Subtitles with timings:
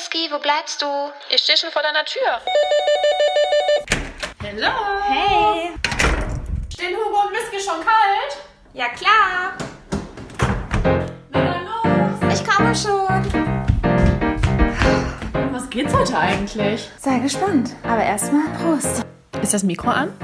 [0.00, 0.86] Whisky, wo bleibst du?
[1.28, 2.40] Ich stehe schon vor deiner Tür.
[4.42, 4.72] Hallo.
[5.06, 5.72] Hey.
[6.72, 8.38] Stehen Hugo und Whisky schon kalt?
[8.72, 9.52] Ja, klar.
[11.28, 12.34] Na dann los.
[12.34, 13.52] Ich komme schon.
[15.52, 16.88] Was geht's heute eigentlich?
[16.98, 17.76] Sei gespannt.
[17.82, 19.04] Aber erstmal Prost.
[19.42, 20.16] Ist das Mikro an?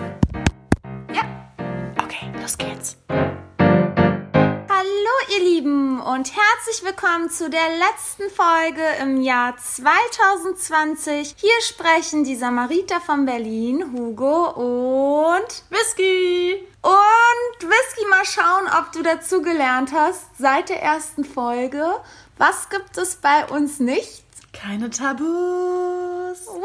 [1.12, 1.22] Ja.
[2.02, 2.96] Okay, los geht's.
[6.16, 11.34] Und herzlich willkommen zu der letzten Folge im Jahr 2020.
[11.36, 14.48] Hier sprechen die Samariter von Berlin, Hugo
[15.36, 16.54] und Whisky.
[16.80, 21.84] und Whisky mal schauen, ob du dazu gelernt hast seit der ersten Folge.
[22.38, 24.24] Was gibt es bei uns nicht?
[24.54, 26.46] Keine Tabus.
[26.46, 26.62] Wow!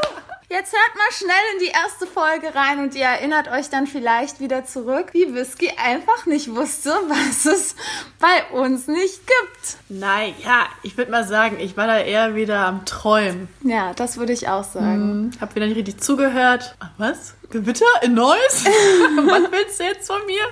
[0.50, 4.40] Jetzt hört mal schnell in die erste Folge rein und ihr erinnert euch dann vielleicht
[4.40, 7.76] wieder zurück, wie Whisky einfach nicht wusste, was es
[8.18, 9.78] bei uns nicht gibt.
[9.88, 13.48] Naja, ich würde mal sagen, ich war da eher wieder am Träumen.
[13.62, 15.30] Ja, das würde ich auch sagen.
[15.32, 16.76] Hm, hab wieder nicht richtig zugehört.
[16.78, 17.34] Ach, was?
[17.50, 18.36] Gewitter in Neuss?
[18.66, 20.44] was willst du jetzt von mir?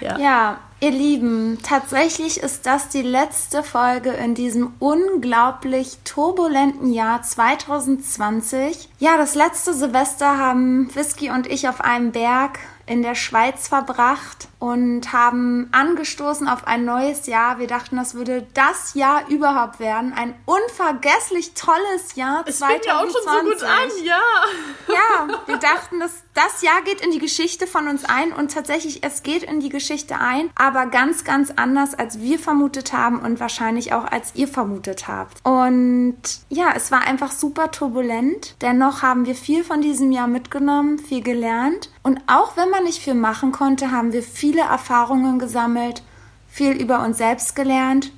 [0.00, 0.18] Ja.
[0.18, 8.88] Ja, ihr Lieben, tatsächlich ist das die letzte Folge in diesem unglaublich turbulenten Jahr 2020.
[8.98, 14.46] Ja, das letzte Silvester haben Whisky und ich auf einem Berg in der Schweiz verbracht
[14.60, 17.58] und haben angestoßen auf ein neues Jahr.
[17.58, 20.12] Wir dachten, das würde das Jahr überhaupt werden.
[20.12, 22.68] Ein unvergesslich tolles Jahr Es 2020.
[22.68, 24.20] fängt ja auch schon so gut an, ja.
[24.88, 29.02] Ja, wir dachten, dass das Jahr geht in die Geschichte von uns ein und tatsächlich,
[29.02, 33.40] es geht in die Geschichte ein, aber ganz, ganz anders, als wir vermutet haben und
[33.40, 35.38] wahrscheinlich auch als ihr vermutet habt.
[35.44, 36.16] Und
[36.50, 38.54] ja, es war einfach super turbulent.
[38.60, 41.90] Dennoch haben wir viel von diesem Jahr mitgenommen, viel gelernt.
[42.02, 46.02] Und auch wenn man nicht viel machen konnte, haben wir viele Erfahrungen gesammelt,
[46.48, 48.12] viel über uns selbst gelernt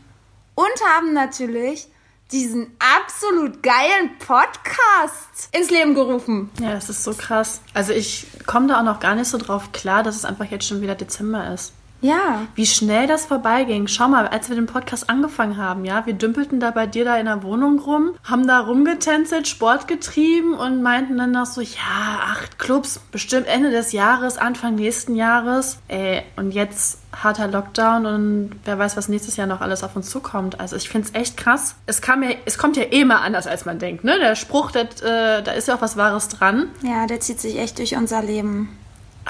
[0.57, 1.89] und haben natürlich
[2.33, 6.51] diesen absolut geilen Podcast ins Leben gerufen.
[6.61, 7.61] Ja, das ist so krass.
[7.75, 10.67] Also ich komme da auch noch gar nicht so drauf klar, dass es einfach jetzt
[10.67, 11.73] schon wieder Dezember ist.
[12.01, 13.89] Ja, Wie schnell das vorbeiging.
[13.89, 17.17] Schau mal, als wir den Podcast angefangen haben, ja, wir dümpelten da bei dir da
[17.17, 22.21] in der Wohnung rum, haben da rumgetänzelt, Sport getrieben und meinten dann noch so, ja,
[22.23, 25.79] acht Clubs, bestimmt Ende des Jahres, Anfang nächsten Jahres.
[25.89, 30.09] Ey, und jetzt harter Lockdown und wer weiß, was nächstes Jahr noch alles auf uns
[30.09, 30.61] zukommt.
[30.61, 31.75] Also ich finde es echt krass.
[31.87, 34.19] Es, kam ja, es kommt ja eh mal anders, als man denkt, ne?
[34.19, 36.69] Der Spruch, das, äh, da ist ja auch was Wahres dran.
[36.83, 38.69] ja, der zieht sich echt durch unser Leben.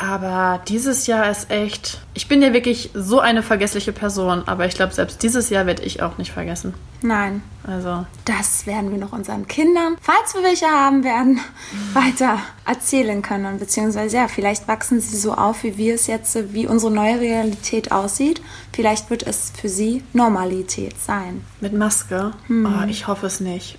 [0.00, 2.00] Aber dieses Jahr ist echt.
[2.14, 5.82] Ich bin ja wirklich so eine vergessliche Person, aber ich glaube, selbst dieses Jahr werde
[5.82, 6.74] ich auch nicht vergessen.
[7.00, 11.40] Nein, Also, das werden wir noch unseren Kindern, falls wir welche haben werden,
[11.94, 13.58] weiter erzählen können.
[13.58, 17.90] Beziehungsweise, ja, vielleicht wachsen sie so auf, wie wir es jetzt, wie unsere neue Realität
[17.92, 18.40] aussieht.
[18.72, 21.44] Vielleicht wird es für sie Normalität sein.
[21.60, 22.32] mit Maske?
[22.48, 23.78] Oh, ich hoffe es nicht.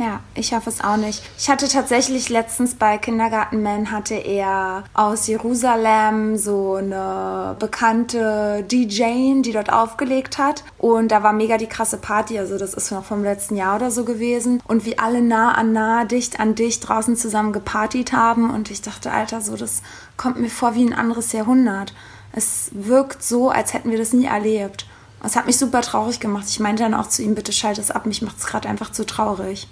[0.00, 1.22] Ja, ich hoffe es auch nicht.
[1.38, 9.52] Ich hatte tatsächlich letztens bei Kindergartenman hatte er aus Jerusalem so eine bekannte DJ, die
[9.52, 10.64] dort aufgelegt hat.
[10.78, 12.38] Und da war mega die krasse Party.
[12.38, 14.62] Also das ist noch vom letzten Jahr oder so gewesen.
[14.66, 18.48] Und wie alle nah an nah, dicht an dicht draußen zusammen gepartiet haben.
[18.48, 19.82] Und ich dachte, Alter, so das
[20.16, 21.92] kommt mir vor wie ein anderes Jahrhundert.
[22.32, 24.86] Es wirkt so, als hätten wir das nie erlebt.
[25.22, 26.46] Es hat mich super traurig gemacht.
[26.48, 28.92] Ich meinte dann auch zu ihm, bitte schalt es ab, mich macht es gerade einfach
[28.92, 29.68] zu traurig.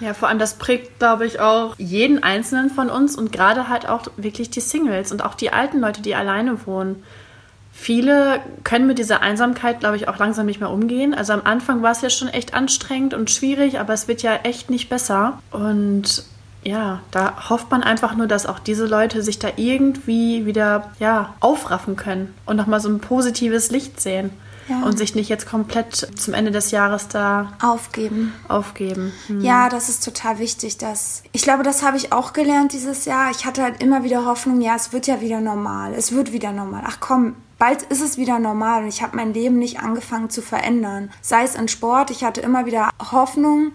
[0.00, 3.88] Ja, vor allem das prägt, glaube ich, auch jeden Einzelnen von uns und gerade halt
[3.88, 7.02] auch wirklich die Singles und auch die alten Leute, die alleine wohnen.
[7.72, 11.14] Viele können mit dieser Einsamkeit, glaube ich, auch langsam nicht mehr umgehen.
[11.14, 14.34] Also am Anfang war es ja schon echt anstrengend und schwierig, aber es wird ja
[14.42, 15.38] echt nicht besser.
[15.50, 16.24] Und
[16.62, 21.34] ja, da hofft man einfach nur, dass auch diese Leute sich da irgendwie wieder ja,
[21.40, 24.30] aufraffen können und nochmal so ein positives Licht sehen.
[24.70, 24.84] Ja.
[24.84, 28.32] Und sich nicht jetzt komplett zum Ende des Jahres da Aufgeben.
[28.46, 29.12] aufgeben.
[29.26, 29.40] Hm.
[29.40, 30.78] Ja, das ist total wichtig.
[30.78, 33.32] Dass ich glaube, das habe ich auch gelernt dieses Jahr.
[33.32, 35.92] Ich hatte halt immer wieder Hoffnung, ja, es wird ja wieder normal.
[35.94, 36.84] Es wird wieder normal.
[36.86, 38.82] Ach komm, bald ist es wieder normal.
[38.82, 41.10] Und ich habe mein Leben nicht angefangen zu verändern.
[41.20, 43.72] Sei es in Sport, ich hatte immer wieder Hoffnung.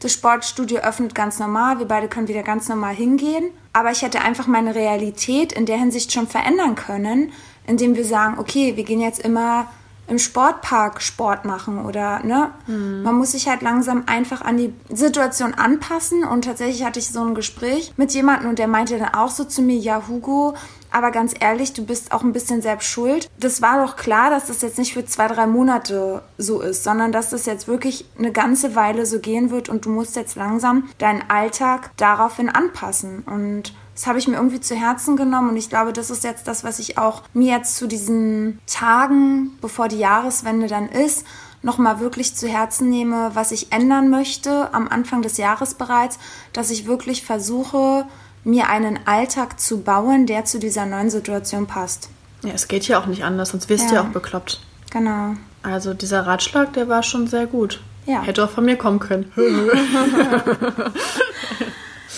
[0.00, 1.78] Das Sportstudio öffnet ganz normal.
[1.78, 3.50] Wir beide können wieder ganz normal hingehen.
[3.72, 7.32] Aber ich hätte einfach meine Realität in der Hinsicht schon verändern können,
[7.66, 9.68] indem wir sagen, okay, wir gehen jetzt immer
[10.06, 12.50] im Sportpark Sport machen oder ne?
[12.66, 17.24] Man muss sich halt langsam einfach an die Situation anpassen und tatsächlich hatte ich so
[17.24, 20.54] ein Gespräch mit jemandem und der meinte dann auch so zu mir, ja Hugo,
[20.94, 23.28] aber ganz ehrlich, du bist auch ein bisschen selbst schuld.
[23.40, 27.10] Das war doch klar, dass das jetzt nicht für zwei, drei Monate so ist, sondern
[27.10, 30.88] dass das jetzt wirklich eine ganze Weile so gehen wird und du musst jetzt langsam
[30.98, 35.68] deinen Alltag daraufhin anpassen und das habe ich mir irgendwie zu Herzen genommen und ich
[35.68, 39.98] glaube, das ist jetzt das, was ich auch mir jetzt zu diesen Tagen, bevor die
[39.98, 41.24] Jahreswende dann ist,
[41.62, 46.18] nochmal wirklich zu Herzen nehme, was ich ändern möchte am Anfang des Jahres bereits,
[46.52, 48.04] dass ich wirklich versuche,
[48.42, 52.10] mir einen Alltag zu bauen, der zu dieser neuen Situation passt.
[52.42, 54.02] Ja, es geht ja auch nicht anders, sonst wirst du Ja.
[54.02, 54.60] ja auch bekloppt.
[54.90, 55.34] Genau.
[55.62, 57.80] Also dieser Ratschlag, der war schon sehr gut.
[58.04, 58.22] Ja.
[58.22, 59.32] Hätte auch von mir kommen können.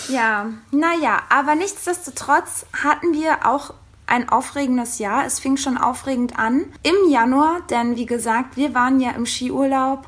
[0.09, 3.73] Ja, naja, aber nichtsdestotrotz hatten wir auch
[4.05, 5.25] ein aufregendes Jahr.
[5.25, 10.07] Es fing schon aufregend an im Januar, denn wie gesagt, wir waren ja im Skiurlaub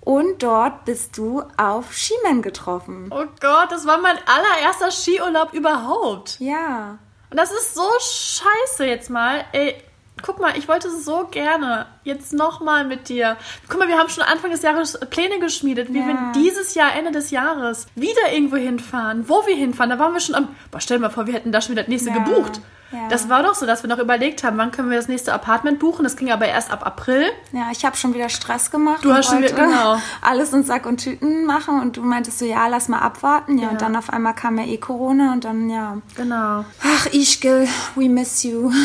[0.00, 3.08] und dort bist du auf Skimen getroffen.
[3.10, 6.38] oh Gott, das war mein allererster Skiurlaub überhaupt.
[6.38, 6.98] Ja.
[7.30, 9.44] Und das ist so scheiße jetzt mal.
[9.52, 9.76] Ey,
[10.22, 13.36] guck mal, ich wollte so gerne jetzt nochmal mit dir.
[13.68, 16.06] Guck mal, wir haben schon Anfang des Jahres Pläne geschmiedet, wie Ja.
[16.06, 19.90] wir dieses Jahr, Ende des Jahres, wieder irgendwo hinfahren, wo wir hinfahren.
[19.90, 20.48] Da waren wir schon am.
[20.70, 22.18] Boah, stell dir mal vor, wir hätten da schon wieder das nächste Ja.
[22.18, 22.60] gebucht.
[22.92, 23.08] Ja.
[23.08, 25.80] Das war doch so, dass wir noch überlegt haben, wann können wir das nächste Apartment
[25.80, 26.04] buchen.
[26.04, 27.24] Das ging aber erst ab April.
[27.52, 29.04] Ja, ich habe schon wieder Stress gemacht.
[29.04, 29.96] Du und hast schon wieder- genau.
[30.22, 33.58] Alles in Sack und Tüten machen und du meintest so, ja, lass mal abwarten.
[33.58, 33.70] Ja, Ja.
[33.70, 35.98] und dann auf einmal kam ja eh Corona und dann, ja.
[36.14, 36.64] Genau.
[36.84, 37.66] Ach, Ischgl,
[37.96, 38.70] we miss you.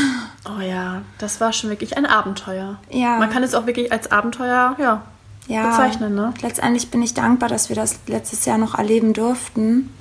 [0.49, 2.79] Oh ja, das war schon wirklich ein Abenteuer.
[2.89, 3.19] Ja.
[3.19, 5.03] Man kann es auch wirklich als Abenteuer, ja,
[5.45, 6.33] ja, bezeichnen, ne?
[6.41, 9.93] Letztendlich bin ich dankbar, dass wir das letztes Jahr noch erleben durften.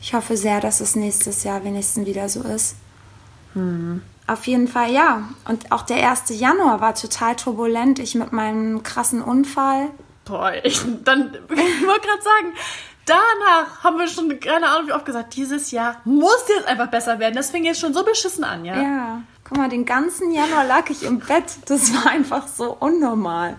[0.00, 2.76] Ich hoffe sehr, dass es nächstes Jahr wenigstens wieder so ist.
[3.54, 4.02] Hm.
[4.26, 5.28] Auf jeden Fall, ja.
[5.48, 6.24] Und auch der 1.
[6.38, 7.98] Januar war total turbulent.
[7.98, 9.90] Ich mit meinem krassen Unfall.
[10.24, 12.52] Boah, ich, dann, ich wollte gerade sagen,
[13.04, 17.18] danach haben wir schon, keine Ahnung wie oft gesagt, dieses Jahr muss jetzt einfach besser
[17.18, 17.34] werden.
[17.34, 18.80] Das fing jetzt schon so beschissen an, ja?
[18.80, 19.22] Ja.
[19.44, 21.44] Guck mal, den ganzen Januar lag ich im Bett.
[21.66, 23.56] Das war einfach so unnormal.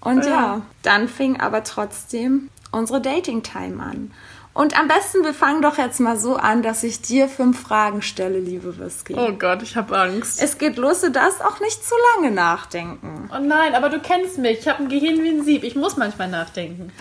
[0.00, 0.62] Und ja, Ja.
[0.82, 4.10] dann fing aber trotzdem unsere Dating-Time an.
[4.54, 8.02] Und am besten, wir fangen doch jetzt mal so an, dass ich dir fünf Fragen
[8.02, 9.14] stelle, liebe Whisky.
[9.16, 10.40] Oh Gott, ich habe Angst.
[10.40, 13.28] Es geht los, du darfst auch nicht zu lange nachdenken.
[13.34, 14.60] Oh nein, aber du kennst mich.
[14.60, 15.64] Ich habe ein Gehirn wie ein Sieb.
[15.64, 16.92] Ich muss manchmal nachdenken.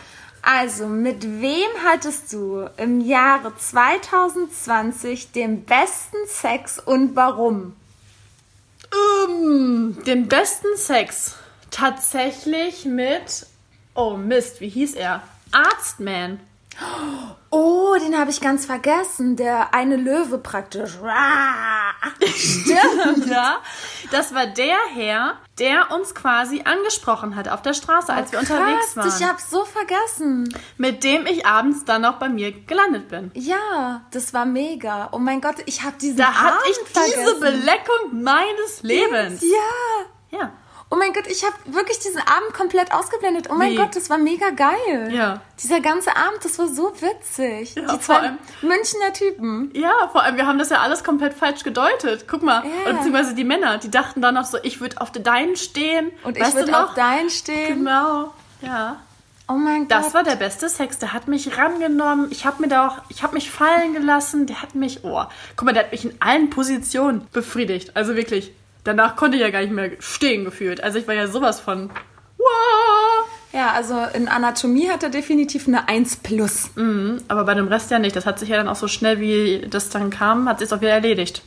[0.42, 7.76] Also, mit wem hattest du im Jahre 2020 den besten Sex und warum?
[9.30, 11.36] Ähm, den besten Sex.
[11.70, 13.46] Tatsächlich mit.
[13.94, 15.22] Oh Mist, wie hieß er?
[15.52, 16.40] Arztman.
[17.50, 19.36] Oh, den habe ich ganz vergessen.
[19.36, 20.94] Der eine Löwe praktisch.
[22.26, 23.58] Stimmt, ja.
[24.12, 28.96] Das war der Herr, der uns quasi angesprochen hat auf der Straße, als wir unterwegs
[28.98, 29.08] waren.
[29.08, 30.54] Ich hab's so vergessen.
[30.78, 33.32] mit dem ich abends dann noch bei mir gelandet bin.
[33.36, 35.10] Ja, das war mega.
[35.12, 37.40] Oh mein Gott, ich habe diesen Da hatte ich diese vergessen.
[37.40, 39.42] Beleckung meines Lebens.
[39.44, 40.40] Ja.
[40.40, 40.52] Ja.
[40.94, 43.48] Oh mein Gott, ich habe wirklich diesen Abend komplett ausgeblendet.
[43.50, 43.76] Oh mein Wie?
[43.78, 45.10] Gott, das war mega geil.
[45.12, 45.42] Ja.
[45.60, 47.74] Dieser ganze Abend, das war so witzig.
[47.74, 49.72] Ja, Die vor zwei allem- Münchner Typen.
[49.74, 52.26] Ja, vor allem, wir haben das ja alles komplett falsch gedeutet.
[52.28, 52.84] Guck mal, Ja.
[52.84, 56.12] oder beziehungsweise die Männer, die dachten dann noch so, ich würde auf deinen stehen.
[56.24, 57.80] Und weißt ich würde auf deinen stehen.
[57.80, 58.32] Genau,
[58.62, 58.98] ja.
[59.48, 60.14] Oh mein Das Gott.
[60.14, 61.00] war der beste Sex.
[61.00, 62.28] Der hat mich rangenommen.
[62.30, 64.46] Ich habe mir da auch, ich habe mich fallen gelassen.
[64.46, 65.24] Der hat mich, oh,
[65.56, 67.98] guck mal, der hat mich in allen Positionen befriedigt.
[67.98, 68.54] Also wirklich.
[68.84, 70.84] Danach konnte ich ja gar nicht mehr stehen gefühlt.
[70.84, 71.90] Also ich war ja sowas von,
[72.38, 73.28] wow.
[73.54, 76.72] Ja, also in Anatomie hat er definitiv eine 1 plus.
[76.76, 78.16] Mhm, aber bei dem Rest ja nicht.
[78.16, 80.82] Das hat sich ja dann auch so schnell, wie das dann kam, hat sich auch
[80.82, 81.44] wieder erledigt.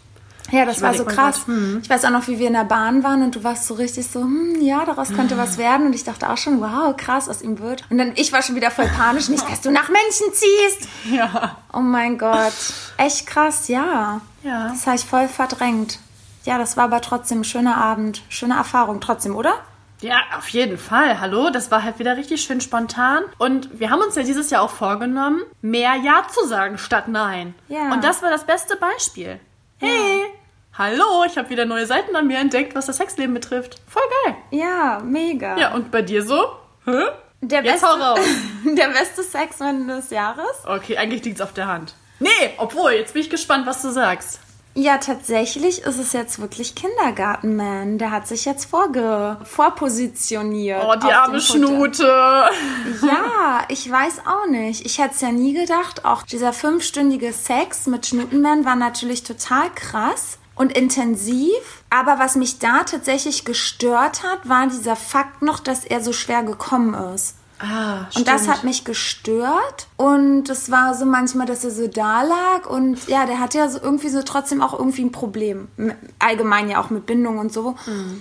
[0.52, 1.44] Ja, das Ich war so krass.
[1.44, 1.80] grad, hm.
[1.82, 4.06] Ich weiß auch noch, wie wir in der Bahn waren und du warst so richtig
[4.06, 5.38] so, hm, ja, daraus könnte Ah.
[5.38, 5.86] was werden.
[5.86, 7.82] Und ich dachte auch schon, wow, krass, aus ihm wird.
[7.90, 10.88] Und dann, ich war schon wieder voll panisch, nicht, dass du nach Menschen ziehst.
[11.12, 11.56] Ja.
[11.72, 12.52] Oh mein Gott.
[12.96, 14.20] Echt krass, ja.
[14.44, 14.68] Ja.
[14.68, 15.98] Das habe ich voll verdrängt.
[16.46, 18.22] Ja, das war aber trotzdem ein schöner Abend.
[18.28, 19.54] Schöne Erfahrung trotzdem, oder?
[20.00, 21.20] Ja, auf jeden Fall.
[21.20, 23.24] Hallo, das war halt wieder richtig schön spontan.
[23.38, 27.54] Und wir haben uns ja dieses Jahr auch vorgenommen, mehr Ja zu sagen statt Nein.
[27.66, 27.92] Ja.
[27.92, 29.40] Und das war das beste Beispiel.
[29.78, 30.22] Hey,
[30.78, 33.80] hallo, ich habe wieder neue Seiten an mir entdeckt, was das Sexleben betrifft.
[33.88, 34.36] Voll geil.
[34.52, 35.58] Ja, mega.
[35.58, 36.46] Ja, und bei dir so?
[36.84, 37.06] Hä?
[37.40, 38.20] Der Jetzt beste, hau raus.
[38.64, 40.64] der beste Sexmann des Jahres?
[40.64, 41.96] Okay, eigentlich liegt's auf der Hand.
[42.20, 44.40] Nee, obwohl, jetzt bin ich gespannt, was du sagst.
[44.78, 47.96] Ja, tatsächlich ist es jetzt wirklich Kindergartenman.
[47.96, 50.84] Der hat sich jetzt vorge vorpositioniert.
[50.86, 51.40] Oh, die arme.
[51.40, 52.04] Schnute.
[52.04, 54.84] Ja, ich weiß auch nicht.
[54.84, 56.04] Ich hätte es ja nie gedacht.
[56.04, 61.82] Auch dieser fünfstündige Sex mit Schnutenman war natürlich total krass und intensiv.
[61.88, 66.42] Aber was mich da tatsächlich gestört hat, war dieser Fakt noch, dass er so schwer
[66.42, 67.36] gekommen ist.
[67.58, 69.86] Ah, Und das hat mich gestört.
[69.96, 72.68] Und es war so manchmal, dass er so da lag.
[72.68, 75.68] Und ja, der hatte ja so irgendwie so trotzdem auch irgendwie ein Problem.
[76.18, 77.74] Allgemein ja auch mit Bindung und so.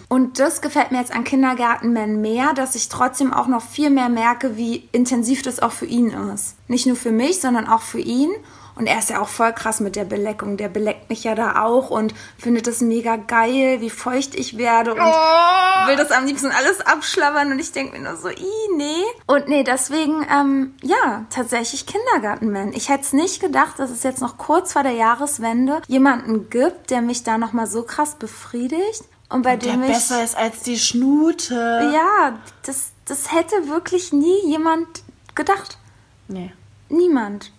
[0.07, 4.09] Und das gefällt mir jetzt an Kindergartenman mehr, dass ich trotzdem auch noch viel mehr
[4.09, 6.55] merke, wie intensiv das auch für ihn ist.
[6.67, 8.31] Nicht nur für mich, sondern auch für ihn.
[8.77, 10.57] Und er ist ja auch voll krass mit der Beleckung.
[10.57, 14.93] Der beleckt mich ja da auch und findet es mega geil, wie feucht ich werde
[14.93, 15.87] und Oh.
[15.87, 17.51] will das am liebsten alles abschlabbern.
[17.51, 19.03] Und ich denke mir nur so, i nee.
[19.27, 22.73] Und nee, deswegen, ähm, ja, tatsächlich Kindergartenman.
[22.73, 26.89] Ich hätte es nicht gedacht, dass es jetzt noch kurz vor der Jahreswende jemanden gibt,
[26.89, 29.03] der mich da nochmal so krass befriedigt.
[29.29, 29.89] Und bei Der dem ich.
[29.91, 31.91] besser ist als die Schnute.
[31.93, 34.87] Ja, das, das hätte wirklich nie jemand
[35.33, 35.77] gedacht.
[36.27, 36.53] Nee.
[36.89, 37.51] Niemand.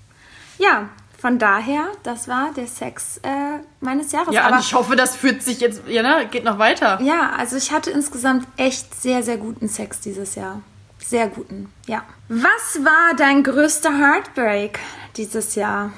[0.59, 4.35] Ja, von daher, das war der Sex äh, meines Jahres.
[4.35, 7.01] Ja, Aber und ich hoffe, das führt sich jetzt, ja, ne, geht noch weiter.
[7.03, 10.61] ja, also ich hatte insgesamt echt sehr, sehr guten Sex dieses Jahr.
[10.99, 12.03] Sehr guten, ja.
[12.29, 14.79] Was war dein größter Heartbreak
[15.17, 15.93] dieses Jahr?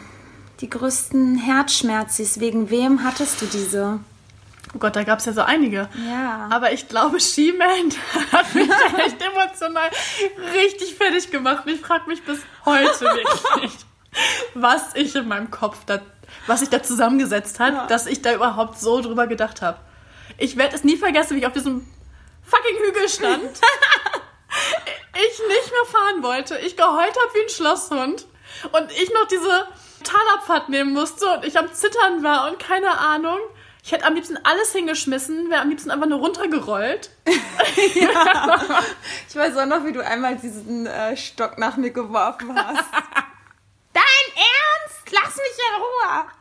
[0.60, 4.00] Die größten Herzschmerzis, wegen wem hattest du diese?
[4.74, 5.88] Oh Gott, da gab es ja so einige.
[6.06, 6.48] Ja.
[6.50, 7.90] Aber ich glaube, She-Man
[8.32, 9.88] hat mich echt emotional
[10.52, 11.64] richtig fertig gemacht.
[11.64, 13.72] Und ich frage mich bis heute wirklich,
[14.54, 16.00] was ich in meinem Kopf da,
[16.46, 19.78] was sich da zusammengesetzt hat, dass ich da überhaupt so drüber gedacht habe.
[20.36, 21.86] Ich werde es nie vergessen, wie ich auf diesem
[22.42, 23.42] fucking Hügel stand.
[25.14, 26.58] ich nicht mehr fahren wollte.
[26.58, 28.26] Ich geheult habe wie ein Schlosshund.
[28.72, 29.66] Und ich noch diese
[30.02, 33.38] Talabfahrt nehmen musste und ich am Zittern war und keine Ahnung.
[33.84, 37.10] Ich hätte am liebsten alles hingeschmissen, wäre am liebsten einfach nur runtergerollt.
[39.28, 42.84] Ich weiß auch noch, wie du einmal diesen äh, Stock nach mir geworfen hast.
[43.98, 45.10] Dein Ernst?
[45.10, 46.24] Lass mich in Ruhe.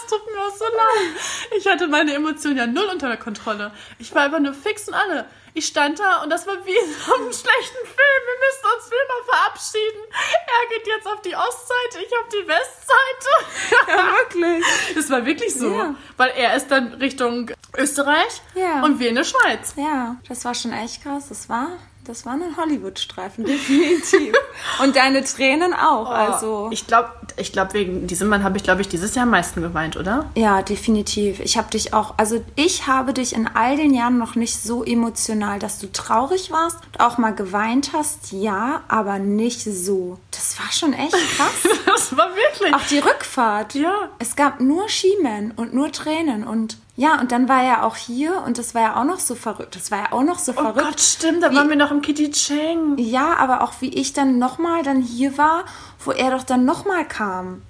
[0.00, 1.20] Das tut mir auch so leid.
[1.56, 3.72] Ich hatte meine Emotionen ja null unter der Kontrolle.
[3.98, 5.26] Ich war einfach nur fix und alle.
[5.52, 8.22] Ich stand da und das war wie in so einem schlechten Film.
[8.26, 10.00] Wir müssen uns für immer verabschieden.
[10.46, 13.88] Er geht jetzt auf die Ostseite, ich auf die Westseite.
[13.88, 14.64] Ja, wirklich.
[14.94, 15.70] Das war wirklich so.
[15.72, 15.94] Ja.
[16.16, 18.82] Weil er ist dann Richtung Österreich Ja.
[18.84, 19.74] und wir in der Schweiz.
[19.76, 21.28] Ja, das war schon echt krass.
[21.28, 21.68] Das war,
[22.10, 24.34] das war ein Hollywood-Streifen, definitiv.
[24.82, 26.68] Und deine Tränen auch, also.
[26.72, 29.62] Ich glaube, ich glaub, wegen diesem Mann habe ich, glaube ich, dieses Jahr am meisten
[29.62, 30.28] geweint, oder?
[30.34, 31.38] Ja, definitiv.
[31.38, 34.82] Ich habe dich auch, also ich habe dich in all den Jahren noch nicht so
[34.82, 40.18] emotional, dass du traurig warst und auch mal geweint hast, ja, aber nicht so.
[40.32, 41.50] Das war schon echt krass.
[41.86, 42.74] Das war wirklich.
[42.74, 43.74] auch die Rückfahrt.
[43.74, 44.08] Ja.
[44.18, 48.42] Es gab nur Skimen und nur Tränen und ja, und dann war er auch hier
[48.44, 49.74] und das war ja auch noch so verrückt.
[49.74, 50.84] Das war ja auch noch so Oh verrückt.
[50.84, 52.98] Gott, stimmt, da waren wir noch im Kitty Cheng.
[52.98, 55.64] Ja, aber auch wie ich dann nochmal dann hier war,
[56.04, 57.62] wo er doch dann nochmal kam.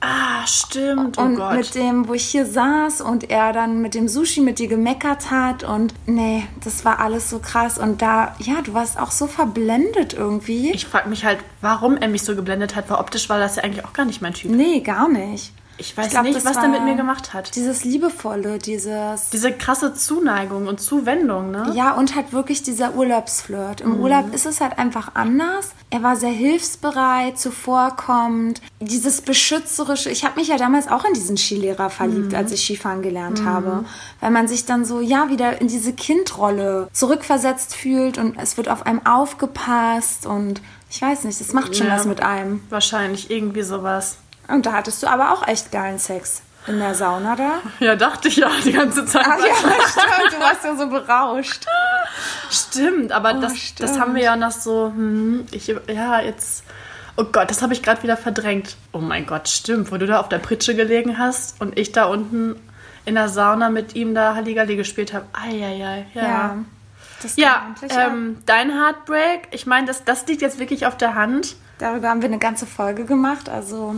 [0.00, 1.18] Ah, stimmt.
[1.18, 1.56] Oh und Gott.
[1.56, 5.32] mit dem, wo ich hier saß und er dann mit dem Sushi mit dir gemeckert
[5.32, 9.26] hat und nee, das war alles so krass und da, ja, du warst auch so
[9.26, 10.70] verblendet irgendwie.
[10.70, 13.64] ich frage mich halt, warum er mich so geblendet hat, weil optisch war das ja
[13.64, 14.52] eigentlich auch gar nicht mein Typ.
[14.52, 15.52] nee, gar nicht.
[15.78, 17.54] Ich weiß glaub, nicht, was der mit mir gemacht hat.
[17.54, 21.72] Dieses liebevolle, dieses Diese krasse Zuneigung und Zuwendung, ne?
[21.74, 23.82] Ja, und halt wirklich dieser Urlaubsflirt.
[23.82, 25.70] Im Urlaub ist es halt einfach anders.
[25.90, 28.60] Er war sehr hilfsbereit, zuvorkommend.
[28.80, 30.10] Dieses beschützerische.
[30.10, 33.84] Ich habe mich ja damals auch in diesen Skilehrer verliebt, als ich Skifahren gelernt habe.
[34.20, 38.68] Weil man sich dann so, ja, wieder in diese Kindrolle zurückversetzt fühlt und es wird
[38.68, 41.94] auf einem aufgepasst und ich weiß nicht, das macht schon Ja.
[41.96, 42.62] was mit einem.
[42.70, 44.16] Wahrscheinlich irgendwie sowas.
[44.48, 46.42] Und da hattest du aber auch echt geilen Sex.
[46.66, 47.60] In der Sauna da.
[47.78, 49.24] Ja, dachte ich ja die ganze Zeit.
[49.28, 51.64] Ach ja, stimmt, du warst ja so berauscht.
[52.50, 53.88] Stimmt, aber das, Oh, stimmt.
[53.90, 56.64] das haben wir ja noch so, hm, ich, ja, jetzt,
[57.16, 58.76] oh Gott, das habe ich gerade wieder verdrängt.
[58.92, 62.06] Oh mein Gott, stimmt, wo du da auf der Pritsche gelegen hast und ich da
[62.06, 62.56] unten
[63.04, 65.26] in der Sauna mit ihm da Halligalli gespielt habe.
[65.32, 66.22] Eieiei, ja.
[66.22, 66.56] Ja.
[67.22, 71.54] Das Ja, ähm, dein Heartbreak, ich meine, das, das liegt jetzt wirklich auf der Hand.
[71.78, 73.48] Darüber haben wir eine ganze Folge gemacht.
[73.48, 73.96] Also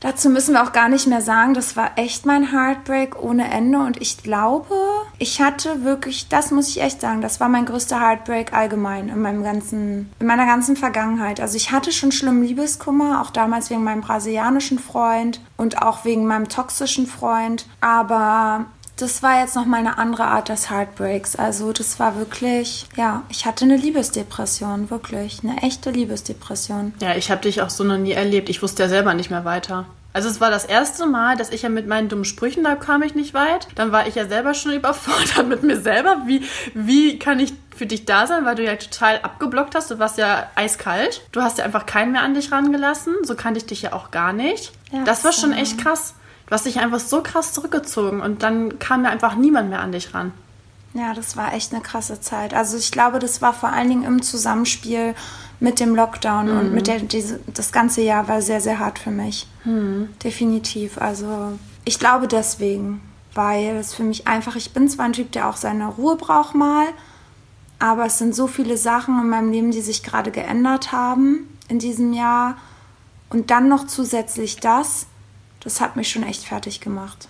[0.00, 1.52] dazu müssen wir auch gar nicht mehr sagen.
[1.52, 3.78] Das war echt mein Heartbreak ohne Ende.
[3.78, 4.74] Und ich glaube,
[5.18, 9.20] ich hatte wirklich, das muss ich echt sagen, das war mein größter Heartbreak allgemein in
[9.20, 11.40] meinem ganzen, in meiner ganzen Vergangenheit.
[11.40, 16.26] Also ich hatte schon schlimmen Liebeskummer, auch damals wegen meinem brasilianischen Freund und auch wegen
[16.26, 17.66] meinem toxischen Freund.
[17.80, 21.36] Aber das war jetzt nochmal eine andere Art des Heartbreaks.
[21.36, 25.40] Also das war wirklich, ja, ich hatte eine Liebesdepression, wirklich.
[25.42, 26.94] Eine echte Liebesdepression.
[27.00, 28.48] Ja, ich habe dich auch so noch nie erlebt.
[28.48, 29.86] Ich wusste ja selber nicht mehr weiter.
[30.14, 33.02] Also es war das erste Mal, dass ich ja mit meinen dummen Sprüchen, da kam
[33.02, 33.68] ich nicht weit.
[33.76, 36.22] Dann war ich ja selber schon überfordert mit mir selber.
[36.26, 36.44] Wie,
[36.74, 39.90] wie kann ich für dich da sein, weil du ja total abgeblockt hast.
[39.90, 41.22] Du warst ja eiskalt.
[41.32, 43.14] Du hast ja einfach keinen mehr an dich rangelassen.
[43.22, 44.72] So kannte ich dich ja auch gar nicht.
[44.92, 46.14] Ja, das war schon echt krass.
[46.52, 49.90] Du hast dich einfach so krass zurückgezogen und dann kam ja einfach niemand mehr an
[49.90, 50.32] dich ran.
[50.92, 52.52] Ja, das war echt eine krasse Zeit.
[52.52, 55.14] Also ich glaube, das war vor allen Dingen im Zusammenspiel
[55.60, 59.10] mit dem Lockdown und mit der, diese, das ganze Jahr war sehr, sehr hart für
[59.10, 59.46] mich.
[60.22, 60.98] Definitiv.
[61.00, 63.00] Also ich glaube deswegen,
[63.32, 66.54] weil es für mich einfach, ich bin zwar ein Typ, der auch seine Ruhe braucht
[66.54, 66.84] mal,
[67.78, 71.78] aber es sind so viele Sachen in meinem Leben, die sich gerade geändert haben in
[71.78, 72.58] diesem Jahr.
[73.30, 75.06] Und dann noch zusätzlich das,
[75.64, 77.28] das hat mich schon echt fertig gemacht.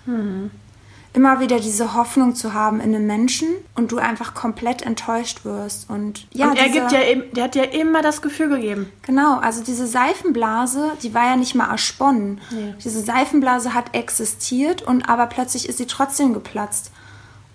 [1.15, 5.87] Immer wieder diese Hoffnung zu haben in einem Menschen und du einfach komplett enttäuscht wirst.
[5.87, 6.99] Und ja, und er diese- gibt ja,
[7.35, 8.91] der hat ja immer das Gefühl gegeben.
[9.03, 12.41] Genau, also diese Seifenblase, die war ja nicht mal ersponnen.
[12.49, 12.73] Nee.
[12.83, 16.89] Diese Seifenblase hat existiert und aber plötzlich ist sie trotzdem geplatzt.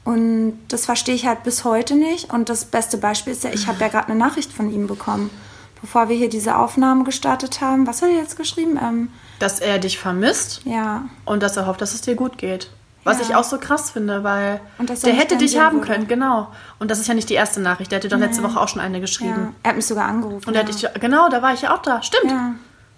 [0.05, 2.33] Und das verstehe ich halt bis heute nicht.
[2.33, 5.31] Und das beste Beispiel ist ja, ich habe ja gerade eine Nachricht von ihm bekommen,
[5.81, 7.89] bevor wir hier diese Aufnahmen gestartet haben.
[7.89, 8.79] Was hat er jetzt geschrieben?
[8.81, 9.09] Ähm,
[9.39, 12.71] Dass er dich vermisst ja, und dass er hofft, dass es dir gut geht.
[13.05, 13.25] Was Ja.
[13.25, 15.87] ich auch so krass finde, weil er der hätte dich haben würde.
[15.87, 16.49] können, genau.
[16.79, 17.91] Und das ist ja nicht die erste Nachricht.
[17.93, 19.31] Der hatte doch letzte Woche auch schon eine geschrieben.
[19.31, 19.53] ja.
[19.63, 20.47] Er hat mich sogar angerufen.
[20.47, 20.67] Und da ja.
[20.67, 22.03] hatte ich, genau, da war ich ja auch da.
[22.03, 22.31] Stimmt.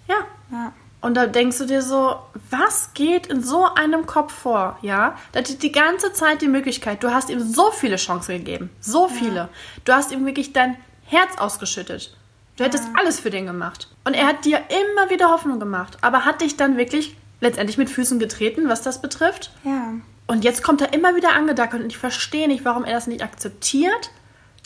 [0.07, 0.15] ja,
[0.51, 0.73] ja.
[0.99, 2.15] Und da denkst du dir so,
[2.51, 5.15] was geht in so einem Kopf vor, ja?
[5.31, 9.07] Da hat die ganze Zeit die Möglichkeit, du hast ihm so viele Chancen gegeben, so
[9.07, 9.49] viele.
[9.83, 12.15] Du hast ihm wirklich dein Herz ausgeschüttet.
[12.61, 13.87] Du hättest alles für den gemacht.
[14.03, 17.89] Und er hat dir immer wieder Hoffnung gemacht, aber hat dich dann wirklich letztendlich mit
[17.89, 19.51] Füßen getreten, was das betrifft.
[19.63, 19.93] ja.
[20.27, 23.23] Und jetzt kommt er immer wieder angedackelt und ich verstehe nicht, warum er das nicht
[23.23, 24.11] akzeptiert,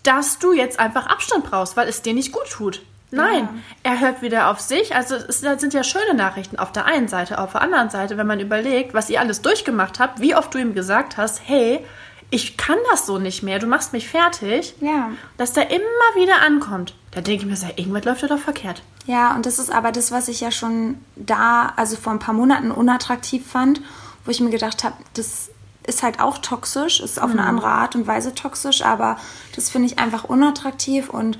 [0.04, 2.84] dass du jetzt einfach Abstand brauchst, weil es dir nicht gut tut.
[3.12, 4.94] Nein, er hört wieder auf sich.
[4.94, 8.28] Also es sind ja schöne Nachrichten auf der einen Seite, auf der anderen Seite, wenn
[8.28, 11.84] man überlegt, was ihr alles durchgemacht habt, wie oft du ihm gesagt hast, hey,
[12.30, 15.12] ich kann das so nicht mehr, du machst mich fertig, Ja.
[15.38, 16.96] dass der immer wieder ankommt.
[17.12, 18.82] Da denke ich mir, so, irgendwas läuft ja doch verkehrt.
[19.06, 22.34] Ja, und das ist aber das, was ich ja schon da, also vor ein paar
[22.34, 23.82] Monaten unattraktiv fand,
[24.26, 25.50] wo ich mir gedacht habe, das
[25.86, 29.18] ist halt auch toxisch, ist auf eine andere Art und Weise toxisch, aber
[29.56, 31.38] das finde ich einfach unattraktiv und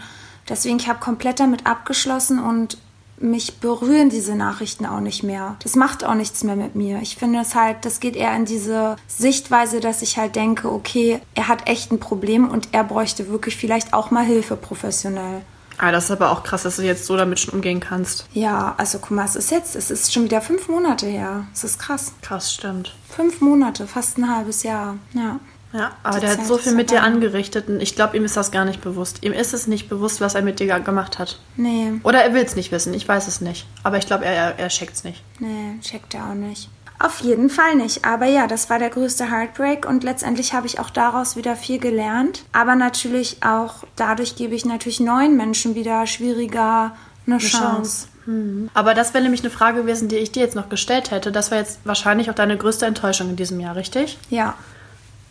[0.48, 2.78] deswegen, ich habe komplett damit abgeschlossen und
[3.26, 5.58] mich berühren diese Nachrichten auch nicht mehr.
[5.64, 7.00] Das macht auch nichts mehr mit mir.
[7.02, 11.20] Ich finde es halt, das geht eher in diese Sichtweise, dass ich halt denke, okay,
[11.34, 15.42] er hat echt ein Problem und er bräuchte wirklich vielleicht auch mal Hilfe professionell.
[15.78, 18.28] Ah, das ist aber auch krass, dass du jetzt so damit schon umgehen kannst.
[18.34, 21.48] Ja, also guck mal, es ist jetzt, es ist schon wieder fünf Monate her.
[21.54, 22.14] Es ist krass.
[22.22, 22.96] Krass, stimmt.
[23.10, 24.98] Fünf Monate, fast ein halbes Jahr.
[25.14, 25.40] Ja.
[25.74, 28.52] Ja, aber der hat so viel mit dir angerichtet und ich glaube, ihm ist das
[28.52, 29.24] gar nicht bewusst.
[29.24, 31.40] Ihm ist es nicht bewusst, was er mit dir gemacht hat.
[31.58, 33.66] Nee, Oder er will es nicht wissen, ich weiß es nicht.
[33.84, 35.22] Aber ich glaube, er, er, er checkt es nicht.
[35.40, 36.70] nee, checkt er auch nicht.
[36.98, 38.06] Auf jeden Fall nicht.
[38.06, 41.78] Aber ja, das war der größte Heartbreak und letztendlich habe ich auch daraus wieder viel
[41.78, 42.44] gelernt.
[42.54, 46.96] Aber natürlich auch dadurch gebe ich natürlich neuen Menschen wieder schwieriger
[47.28, 48.08] eine, Chance.
[48.26, 48.70] Hm.
[48.74, 51.32] Aber das wäre nämlich eine Frage gewesen, die ich dir jetzt noch gestellt hätte.
[51.32, 54.18] Das war jetzt wahrscheinlich auch deine größte Enttäuschung in diesem Jahr, richtig?
[54.30, 54.56] Ja.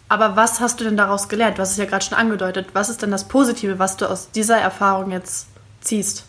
[0.08, 1.58] Aber was hast du denn daraus gelernt?
[1.58, 2.68] Du hast es ja gerade schon angedeutet.
[2.72, 5.46] Was ist denn das Positive, was du aus dieser Erfahrung jetzt
[5.80, 6.24] ziehst?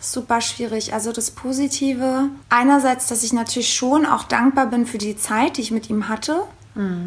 [0.00, 0.92] super schwierig.
[0.92, 5.62] Also das Positive, einerseits, dass ich natürlich schon auch dankbar bin für die Zeit, die
[5.62, 6.42] ich mit ihm hatte,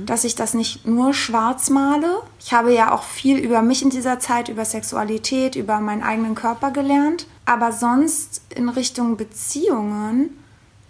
[0.06, 2.22] dass ich das nicht nur schwarz male.
[2.40, 6.36] Ich habe ja auch viel über mich in dieser Zeit, über Sexualität, über meinen eigenen
[6.36, 7.28] Körper gelernt.
[7.46, 10.30] Aber sonst in Richtung Beziehungen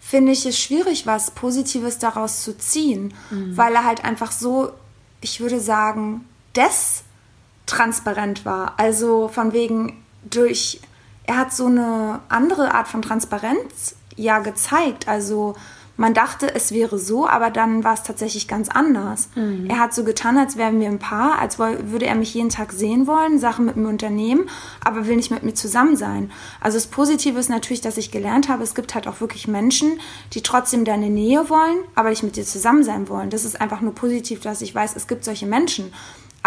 [0.08, 4.72] finde ich es schwierig, was Positives daraus zu ziehen, weil er halt einfach so,
[5.20, 8.76] ich würde sagen, destransparent war.
[8.78, 10.80] Also von wegen durch,
[11.26, 15.10] er hat so eine andere Art von Transparenz ja gezeigt.
[15.10, 15.58] Also
[15.98, 19.30] man dachte, es wäre so, aber dann war es tatsächlich ganz anders.
[19.68, 22.72] Er hat so getan, als wären wir ein Paar, als würde er mich jeden Tag
[22.72, 24.50] sehen wollen, Sachen mit mir unternehmen,
[24.84, 26.32] aber will nicht mit mir zusammen sein.
[26.62, 30.00] Also das Positive ist natürlich, dass ich gelernt habe, es gibt halt auch wirklich Menschen,
[30.34, 33.30] die trotzdem deine Nähe wollen, aber nicht mit dir zusammen sein wollen.
[33.30, 35.92] Das ist einfach nur positiv, dass ich weiß, es gibt solche Menschen.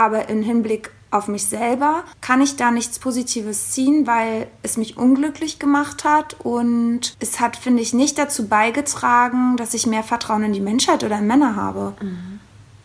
[0.01, 4.97] Aber im Hinblick auf mich selber kann ich da nichts Positives ziehen, weil es mich
[4.97, 10.45] unglücklich gemacht hat und es hat, finde ich, nicht dazu beigetragen, dass ich mehr Vertrauen
[10.45, 11.93] in die Menschheit oder in Männer habe.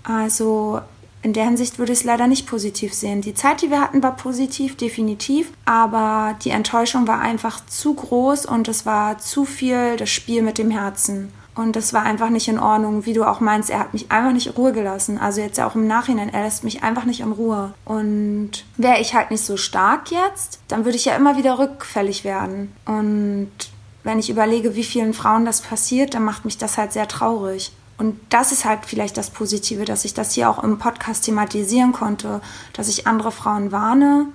[0.04, 0.82] Also
[1.22, 3.22] in der Hinsicht würde ich es leider nicht positiv sehen.
[3.22, 8.46] Die Zeit, die wir hatten, war positiv, definitiv, aber die Enttäuschung war einfach zu groß
[8.46, 11.32] und es war zu viel das Spiel mit dem Herzen.
[11.56, 14.34] Und das war einfach nicht in Ordnung, wie du auch meinst, er hat mich einfach
[14.34, 15.18] nicht in Ruhe gelassen.
[15.18, 17.74] Also jetzt ja auch im Nachhinein, er lässt mich einfach nicht in Ruhe.
[17.86, 22.26] Und wäre ich halt nicht so stark jetzt, dann würde ich ja immer wieder rückfällig
[22.26, 22.74] werden.
[22.86, 23.52] Und
[24.04, 27.72] wenn ich überlege, wie vielen Frauen das passiert, dann macht mich das halt sehr traurig.
[27.98, 31.94] Und das ist halt vielleicht das Positive, dass ich das hier auch im Podcast thematisieren
[31.94, 32.42] konnte,
[32.74, 34.28] dass ich andere Frauen warne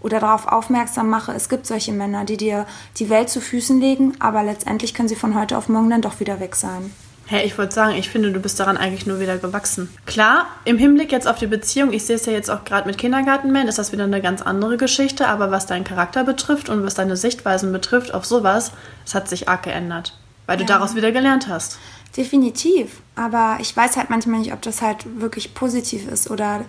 [0.00, 2.66] oder darauf aufmerksam mache, es gibt solche Männer, die dir
[2.98, 6.20] die Welt zu Füßen legen, aber letztendlich können sie von heute auf morgen dann doch
[6.20, 6.92] wieder weg sein.
[7.28, 9.88] Hey, ich wollte sagen, ich finde, du bist daran eigentlich nur wieder gewachsen.
[10.06, 12.98] Klar, im Hinblick jetzt auf die Beziehung, ich sehe es ja jetzt auch gerade mit
[12.98, 16.94] Kindergartenman, ist das wieder eine ganz andere Geschichte, aber was deinen Charakter betrifft und was
[16.94, 18.70] deine Sichtweisen betrifft auf sowas,
[19.04, 20.68] es hat sich arg geändert, weil du Ja.
[20.68, 21.78] daraus wieder gelernt hast.
[22.16, 23.00] Definitiv.
[23.16, 26.64] Aber ich weiß halt manchmal nicht, ob das halt wirklich positiv ist oder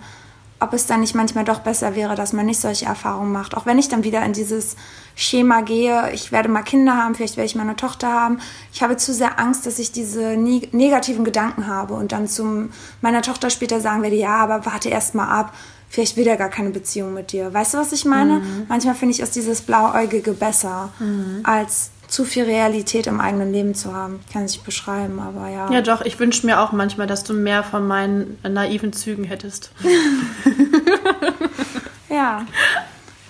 [0.60, 3.56] ob es dann nicht manchmal doch besser wäre, dass man nicht solche Erfahrungen macht.
[3.56, 4.76] Auch wenn ich dann wieder in dieses
[5.14, 8.40] Schema gehe, ich werde mal Kinder haben, vielleicht werde ich mal eine Tochter haben.
[8.72, 12.68] Ich habe zu sehr Angst, dass ich diese negativen Gedanken habe und dann zu
[13.00, 15.52] meiner Tochter später sagen werde, ja, aber warte erst mal ab,
[15.88, 17.54] vielleicht will er gar keine Beziehung mit dir.
[17.54, 18.40] Weißt du, was ich meine?
[18.40, 18.66] Mhm.
[18.68, 21.40] Manchmal finde ich, ist dieses Blauäugige besser, mhm.
[21.44, 24.20] als zu viel Realität im eigenen Leben zu haben.
[24.26, 25.70] Ich kann es nicht beschreiben, aber ja.
[25.70, 29.70] Ja, doch, ich wünsche mir auch manchmal, dass du mehr von meinen naiven Zügen hättest.
[32.08, 32.44] ja.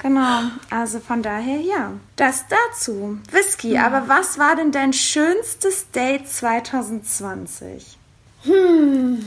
[0.00, 1.92] Genau, also von daher ja.
[2.14, 3.18] Das dazu.
[3.32, 3.86] Whisky, ja.
[3.86, 7.98] aber was war denn dein schönstes Date 2020?
[8.44, 9.24] Hm,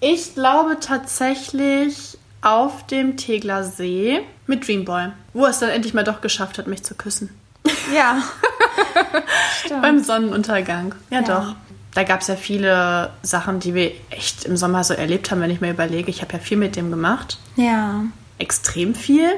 [0.00, 6.20] ich glaube tatsächlich auf dem Tegler See mit Dreamboy, wo es dann endlich mal doch
[6.20, 7.30] geschafft hat, mich zu küssen.
[7.94, 8.22] Ja.
[9.82, 10.94] Beim Sonnenuntergang.
[11.10, 11.22] Ja, ja.
[11.22, 11.54] doch.
[11.94, 15.50] Da gab es ja viele Sachen, die wir echt im Sommer so erlebt haben, wenn
[15.50, 16.10] ich mir überlege.
[16.10, 17.38] Ich habe ja viel mit dem gemacht.
[17.56, 18.04] Ja.
[18.38, 19.28] Extrem viel.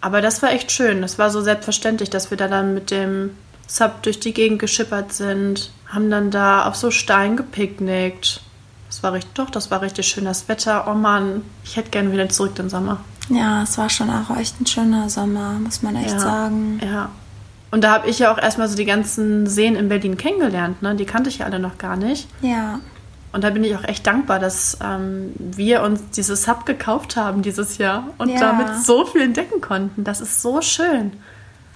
[0.00, 1.02] Aber das war echt schön.
[1.02, 3.30] Das war so selbstverständlich, dass wir da dann mit dem
[3.66, 8.40] Sub durch die Gegend geschippert sind, haben dann da auf so Stein gepicknickt.
[8.88, 10.86] Das war richtig, doch, das war richtig schön, das Wetter.
[10.90, 13.00] Oh Mann, ich hätte gerne wieder zurück den Sommer.
[13.28, 16.80] Ja, es war schon auch echt ein schöner Sommer, muss man echt ja, sagen.
[16.82, 17.10] Ja.
[17.70, 20.94] Und da habe ich ja auch erstmal so die ganzen Seen in Berlin kennengelernt, ne?
[20.94, 22.28] Die kannte ich ja alle noch gar nicht.
[22.40, 22.80] Ja.
[23.30, 27.42] Und da bin ich auch echt dankbar, dass ähm, wir uns dieses Sub gekauft haben
[27.42, 28.40] dieses Jahr und ja.
[28.40, 30.02] damit so viel entdecken konnten.
[30.02, 31.12] Das ist so schön.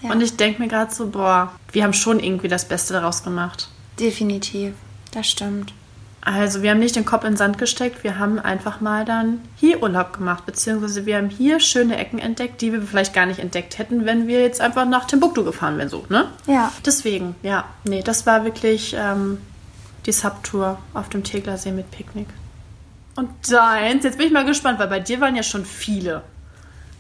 [0.01, 0.13] Ja.
[0.13, 3.69] Und ich denke mir gerade so, boah, wir haben schon irgendwie das Beste daraus gemacht.
[4.01, 4.73] Definitiv,
[5.13, 5.75] das stimmt.
[6.25, 9.41] Also wir haben nicht den Kopf in den Sand gesteckt, wir haben einfach mal dann
[9.57, 13.41] hier Urlaub gemacht, beziehungsweise wir haben hier schöne Ecken entdeckt, die wir vielleicht gar nicht
[13.41, 16.29] entdeckt hätten, wenn wir jetzt einfach nach Timbuktu gefahren wären, so, ne?
[16.47, 16.71] Ja.
[16.87, 19.39] Deswegen, ja, nee, das war wirklich ähm,
[20.07, 22.29] die Subtour auf dem Teglersee mit Picknick.
[23.17, 26.23] Und deins, jetzt bin ich mal gespannt, weil bei dir waren ja schon viele.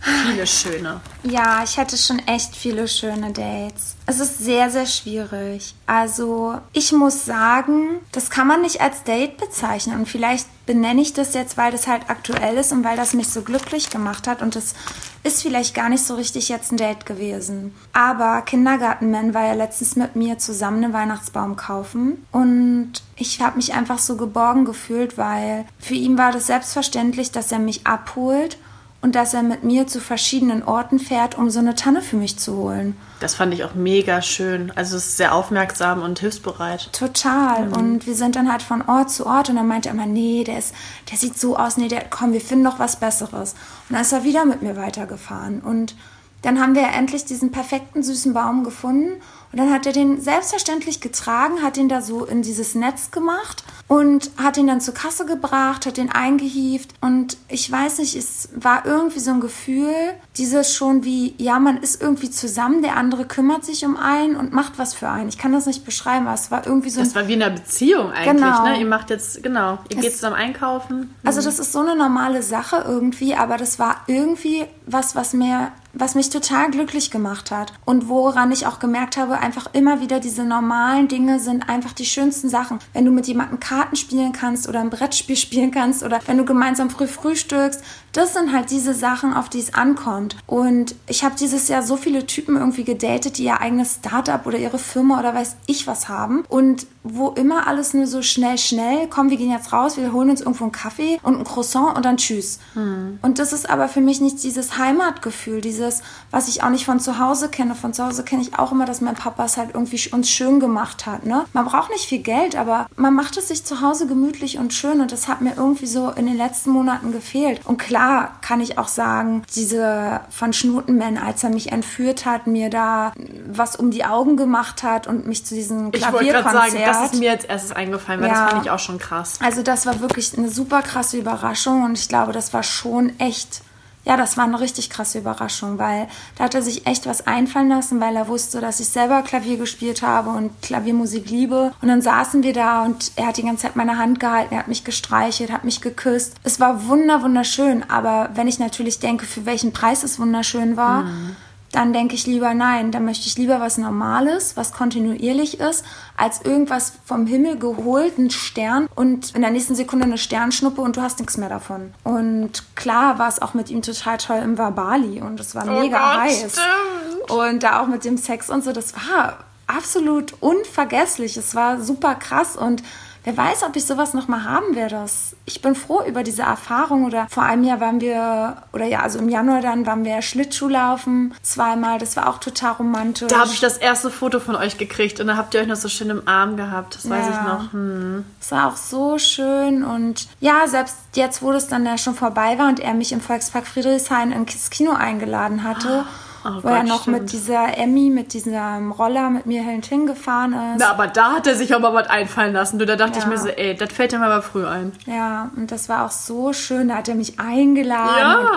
[0.02, 1.00] Viele schöne.
[1.22, 3.94] Ja, ich hatte schon echt viele schöne Dates.
[4.06, 5.76] Es ist sehr, sehr schwierig.
[5.86, 10.00] Also, ich muss sagen, das kann man nicht als Date bezeichnen.
[10.00, 13.28] Und vielleicht benenne ich das jetzt, weil das halt aktuell ist und weil das mich
[13.28, 14.42] so glücklich gemacht hat.
[14.42, 14.74] Und das
[15.22, 17.72] ist vielleicht gar nicht so richtig jetzt ein Date gewesen.
[17.92, 22.26] Aber Kindergartenman war ja letztens mit mir zusammen einen Weihnachtsbaum kaufen.
[22.32, 27.52] Und ich habe mich einfach so geborgen gefühlt, weil für ihn war das selbstverständlich, dass
[27.52, 28.58] er mich abholt
[29.02, 32.38] und dass er mit mir zu verschiedenen Orten fährt, um so eine Tanne für mich
[32.38, 32.96] zu holen.
[33.18, 34.72] Das fand ich auch mega schön.
[34.76, 36.88] Also es ist sehr aufmerksam und hilfsbereit.
[36.92, 37.66] Total.
[37.66, 37.72] Mhm.
[37.72, 40.44] Und wir sind dann halt von Ort zu Ort und dann meinte er immer, nee,
[40.44, 40.72] der ist,
[41.10, 43.54] der sieht so aus, nee, der, komm, wir finden noch was Besseres.
[43.88, 45.60] Und dann ist er wieder mit mir weitergefahren.
[45.60, 45.96] Und
[46.42, 49.20] dann haben wir endlich diesen perfekten süßen Baum gefunden
[49.52, 53.62] und dann hat er den selbstverständlich getragen, hat ihn da so in dieses Netz gemacht
[53.86, 56.94] und hat ihn dann zur Kasse gebracht, hat ihn eingehieft.
[57.02, 59.92] Und ich weiß nicht, es war irgendwie so ein Gefühl,
[60.38, 64.54] dieses schon wie, ja, man ist irgendwie zusammen, der andere kümmert sich um einen und
[64.54, 65.28] macht was für einen.
[65.28, 67.00] Ich kann das nicht beschreiben, aber es war irgendwie so.
[67.00, 68.64] Das war wie in einer Beziehung eigentlich, genau.
[68.64, 68.80] ne?
[68.80, 71.14] Ihr macht jetzt, genau, ihr es, geht zusammen einkaufen.
[71.24, 71.44] Also mhm.
[71.44, 76.14] das ist so eine normale Sache irgendwie, aber das war irgendwie was, was mir was
[76.14, 80.44] mich total glücklich gemacht hat und woran ich auch gemerkt habe, einfach immer wieder diese
[80.44, 82.78] normalen Dinge sind einfach die schönsten Sachen.
[82.92, 86.44] Wenn du mit jemandem Karten spielen kannst oder ein Brettspiel spielen kannst oder wenn du
[86.44, 90.36] gemeinsam früh frühstückst, das sind halt diese Sachen, auf die es ankommt.
[90.46, 94.58] Und ich habe dieses Jahr so viele Typen irgendwie gedatet, die ihr eigenes Startup oder
[94.58, 99.08] ihre Firma oder weiß ich was haben und wo immer alles nur so schnell, schnell,
[99.08, 102.04] komm, wir gehen jetzt raus, wir holen uns irgendwo einen Kaffee und ein Croissant und
[102.04, 102.60] dann tschüss.
[102.74, 103.18] Hm.
[103.22, 105.81] Und das ist aber für mich nicht dieses Heimatgefühl, dieses,
[106.30, 107.74] was ich auch nicht von zu Hause kenne.
[107.74, 110.60] Von zu Hause kenne ich auch immer, dass mein Papa es halt irgendwie uns schön
[110.60, 111.26] gemacht hat.
[111.26, 111.44] Ne?
[111.52, 115.00] Man braucht nicht viel Geld, aber man macht es sich zu Hause gemütlich und schön
[115.00, 117.60] und das hat mir irgendwie so in den letzten Monaten gefehlt.
[117.64, 122.70] Und klar kann ich auch sagen, diese von Schnutenman, als er mich entführt hat, mir
[122.70, 123.12] da
[123.46, 127.44] was um die Augen gemacht hat und mich zu diesem Klavierkonzert das ist mir als
[127.44, 128.44] erstes eingefallen, weil ja.
[128.44, 129.38] das fand ich auch schon krass.
[129.42, 133.62] Also das war wirklich eine super krasse Überraschung und ich glaube, das war schon echt,
[134.04, 137.68] ja, das war eine richtig krasse Überraschung, weil da hat er sich echt was einfallen
[137.68, 141.72] lassen, weil er wusste, dass ich selber Klavier gespielt habe und Klaviermusik liebe.
[141.80, 144.60] Und dann saßen wir da und er hat die ganze Zeit meine Hand gehalten, er
[144.60, 146.34] hat mich gestreichelt, hat mich geküsst.
[146.42, 151.04] Es war wunder, wunderschön, aber wenn ich natürlich denke, für welchen Preis es wunderschön war,
[151.04, 151.36] mhm
[151.72, 155.84] dann denke ich lieber nein, dann möchte ich lieber was Normales, was kontinuierlich ist,
[156.16, 160.96] als irgendwas vom Himmel geholt, ein Stern und in der nächsten Sekunde eine Sternschnuppe und
[160.98, 161.94] du hast nichts mehr davon.
[162.04, 165.80] Und klar war es auch mit ihm total toll im Bali und es war oh
[165.80, 166.52] mega Gott, heiß.
[166.52, 167.30] Stimmt.
[167.30, 171.36] Und da auch mit dem Sex und so, das war absolut unvergesslich.
[171.38, 172.82] Es war super krass und
[173.24, 175.04] wer weiß, ob ich sowas nochmal haben werde.
[175.44, 179.18] Ich bin froh über diese Erfahrung oder vor einem Jahr waren wir, oder ja, also
[179.18, 181.98] im Januar dann waren wir Schlittschuhlaufen zweimal.
[181.98, 183.28] Das war auch total romantisch.
[183.28, 185.76] Da habe ich das erste Foto von euch gekriegt und da habt ihr euch noch
[185.76, 186.96] so schön im Arm gehabt.
[186.96, 187.30] Das weiß Ja.
[187.30, 187.72] ich noch.
[187.72, 188.24] Hm.
[188.40, 192.58] Es war auch so schön und ja, selbst jetzt, wo das dann ja schon vorbei
[192.58, 196.88] war und er mich im Volkspark Friedrichshain ins Kino eingeladen hatte, Oh wo er Gott,
[196.88, 197.20] noch stimmt.
[197.20, 200.78] mit dieser Emmy, mit diesem Roller mit mir hin- hingefahren ist.
[200.80, 202.78] Na, aber da hat er sich aber was einfallen lassen.
[202.78, 203.30] Du, da dachte ich Ja.
[203.30, 204.92] mir so, ey, das fällt ihm aber früh ein.
[205.06, 206.88] Ja, und das war auch so schön.
[206.88, 208.38] Da hat er mich eingeladen Ja.
[208.38, 208.48] und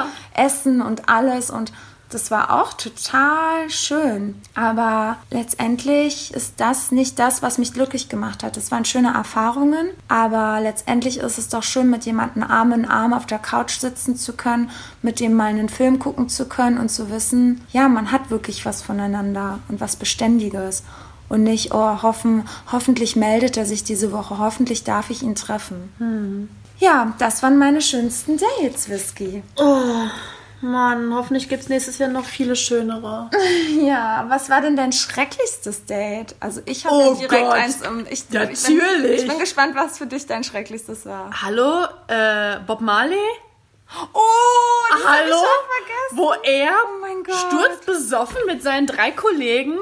[0.45, 1.71] Essen und alles und
[2.09, 4.35] das war auch total schön.
[4.53, 8.57] Aber letztendlich ist das nicht das, was mich glücklich gemacht hat.
[8.57, 13.13] Es waren schöne Erfahrungen, aber letztendlich ist es doch schön, mit jemandem Arm in Arm
[13.13, 14.69] auf der Couch sitzen zu können,
[15.01, 18.65] mit dem mal einen Film gucken zu können und zu wissen, ja, man hat wirklich
[18.65, 20.83] was voneinander und was Beständiges.
[21.27, 25.89] Und nicht, oh, hoffen, hoffentlich meldet er sich diese Woche, hoffentlich darf ich ihn treffen.
[26.77, 29.41] Ja, das waren meine schönsten Dates, Whisky.
[30.71, 33.29] Mann, hoffentlich gibt's nächstes Jahr noch viele schönere.
[33.81, 36.35] Ja, was war denn dein schrecklichstes Date?
[36.39, 37.53] Also ich habe Oh ja direkt Gott.
[37.53, 37.99] eins um.
[38.05, 39.21] Ich, Ich bin, Natürlich.
[39.23, 41.29] ich bin gespannt, was für dich dein schrecklichstes war.
[41.41, 43.17] Hallo, äh, Bob Marley?
[44.13, 44.19] Oh,
[44.91, 45.35] das hab ich Hallo?
[45.35, 46.17] schon vergessen.
[46.17, 47.35] Wo er Oh mein Gott.
[47.35, 49.77] sturzbesoffen mit seinen drei Kollegen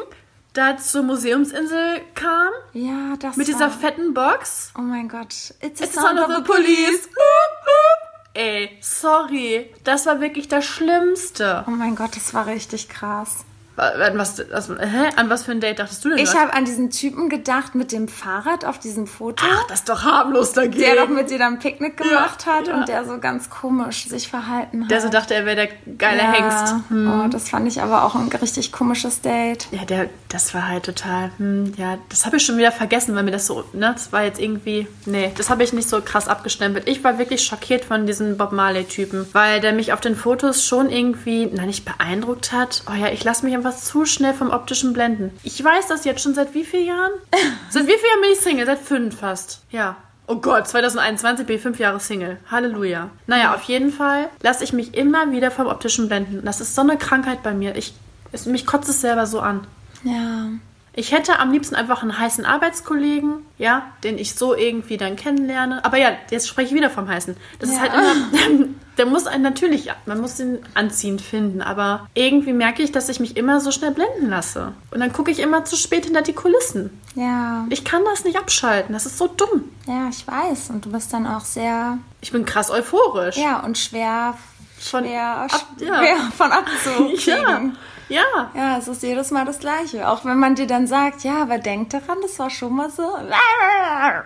[0.54, 2.50] da zur Museumsinsel kam.
[2.74, 4.72] Ja, das Mit war, dieser fetten Box.
[4.78, 5.34] Oh mein Gott.
[5.62, 7.08] It's a It's the sound of the police.
[7.08, 8.13] Hup, hup.
[8.34, 9.70] Ey, sorry.
[9.84, 11.64] Das war wirklich das Schlimmste.
[11.68, 13.46] Oh mein Gott, das war richtig krass.
[13.76, 15.10] An was, was, hä?
[15.16, 16.20] An was für ein Date dachtest du denn?
[16.20, 19.44] Ich habe an diesen Typen gedacht mit dem Fahrrad auf diesem Foto.
[19.50, 20.80] Ach, das ist doch harmlos dagegen.
[20.80, 22.76] der doch mit dir dann Picknick gemacht hat ja.
[22.76, 24.92] und der so ganz komisch sich verhalten hat.
[24.92, 26.34] Der so dachte, er wäre der geile ja.
[26.34, 26.76] Hengst.
[26.90, 27.12] Hm.
[27.26, 29.68] Oh, das fand ich aber auch ein richtig komisches Date.
[29.72, 33.22] Ja, der, das war halt total, hm, ja, das habe ich schon wieder vergessen, weil
[33.22, 36.28] mir das so, ne, das war jetzt irgendwie, nee, das habe ich nicht so krass
[36.28, 36.88] abgestempelt.
[36.90, 40.90] Ich war wirklich schockiert von diesem Bob Marley-Typen, weil der mich auf den Fotos schon
[40.90, 42.82] irgendwie, na, nicht beeindruckt hat.
[42.90, 45.32] Oh ja, ich lasse mich einfach zu schnell vom optischen blenden.
[45.44, 47.12] Ich weiß das jetzt schon seit wie vielen Jahren?
[47.70, 48.66] seit wie vielen Jahren bin ich Single?
[48.66, 49.62] Seit fünf fast.
[49.70, 49.98] Ja.
[50.26, 52.38] Oh Gott, 2021 bin ich fünf Jahre Single.
[52.50, 53.12] Halleluja.
[53.28, 56.42] Naja, auf jeden Fall lasse ich mich immer wieder vom optischen blenden.
[56.44, 57.76] Das ist so eine Krankheit bei mir.
[57.76, 57.94] Ich,
[58.32, 59.68] es, mich kotzt es selber so an.
[60.04, 60.50] Ja.
[60.96, 65.84] Ich hätte am liebsten einfach einen heißen Arbeitskollegen, ja, den ich so irgendwie dann kennenlerne.
[65.84, 67.36] Aber ja, jetzt spreche ich wieder vom heißen.
[67.58, 67.82] Das ist Ja.
[67.82, 68.68] halt immer,
[69.00, 71.64] der muss einen natürlich, man muss ihn anziehend finden.
[71.64, 74.74] Aber irgendwie merke ich, dass ich mich immer so schnell blenden lasse.
[74.92, 76.92] Und dann gucke ich immer zu spät hinter die Kulissen.
[77.16, 77.66] Ja.
[77.70, 78.94] Ich kann das nicht abschalten.
[78.94, 79.64] Das ist so dumm.
[79.88, 80.70] Ja, ich weiß.
[80.70, 83.38] Und du bist dann auch sehr, Ich bin krass euphorisch.
[83.38, 84.36] ja, und schwer,
[84.80, 85.98] Von schwer, ab- ja.
[85.98, 87.18] schwer von abzukriegen.
[87.26, 87.72] Ja.
[88.10, 88.52] Ja.
[88.56, 90.08] Ja, es ist jedes Mal das Gleiche.
[90.10, 93.04] Auch wenn man dir dann sagt, ja, aber denk daran, das war schon mal so.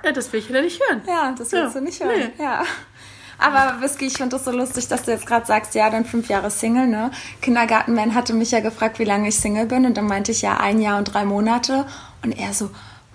[0.04, 1.02] Ja, das will ich wieder nicht hören.
[1.08, 2.32] Ja, das willst Ja, du nicht hören.
[2.38, 2.44] nee.
[2.44, 2.63] Ja.
[3.40, 6.28] Aber Whisky, ich finde das so lustig, dass du jetzt gerade sagst, ja, dann fünf
[6.28, 7.12] Jahre Single, ne?
[7.42, 9.86] Kindergartenman hatte mich ja gefragt, wie lange ich Single bin.
[9.86, 11.86] Und dann meinte ich ja ein Jahr und drei Monate.
[12.24, 12.72] Und er so,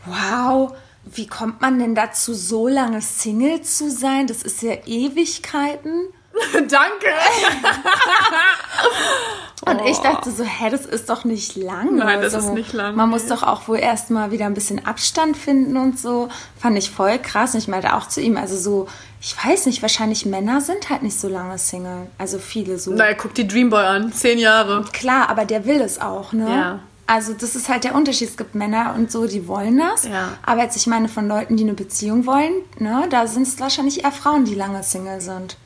[0.06, 0.72] wow,
[1.04, 4.28] wie kommt man denn dazu, so lange Single zu sein?
[4.28, 6.04] Das ist ja Ewigkeiten.
[6.54, 7.06] Danke.
[9.64, 11.88] Und ich dachte so, hä, das ist doch nicht lang.
[11.90, 11.94] Oh.
[11.94, 14.84] Nein, das Also, ist nicht lang, Man muss doch auch wohl erstmal wieder ein bisschen
[14.84, 16.28] Abstand finden und so.
[16.58, 17.54] Fand ich voll krass.
[17.54, 18.88] Und ich meinte auch zu ihm, also so,
[19.20, 22.08] ich weiß nicht, wahrscheinlich Männer sind halt nicht so lange Single.
[22.18, 22.92] Also viele so.
[22.92, 24.12] Naja, guck die Dreamboy an.
[24.12, 24.84] Zehn Jahre.
[24.92, 26.48] Klar, aber der will es auch, ne?
[26.50, 26.78] Ja.
[27.06, 28.30] Also das ist halt der Unterschied.
[28.30, 30.08] Es gibt Männer und so, die wollen das.
[30.08, 30.30] Ja.
[30.44, 34.02] Aber jetzt, ich meine, von Leuten, die eine Beziehung wollen, ne, da sind es wahrscheinlich
[34.02, 35.56] eher Frauen, die lange Single sind.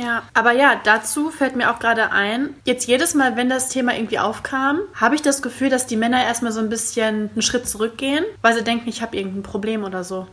[0.00, 3.94] Ja, aber ja, dazu fällt mir auch gerade ein, jetzt jedes Mal, wenn das Thema
[3.94, 7.68] irgendwie aufkam, habe ich das Gefühl, dass die Männer erstmal so ein bisschen einen Schritt
[7.68, 10.26] zurückgehen, weil sie denken, ich habe irgendein Problem oder so.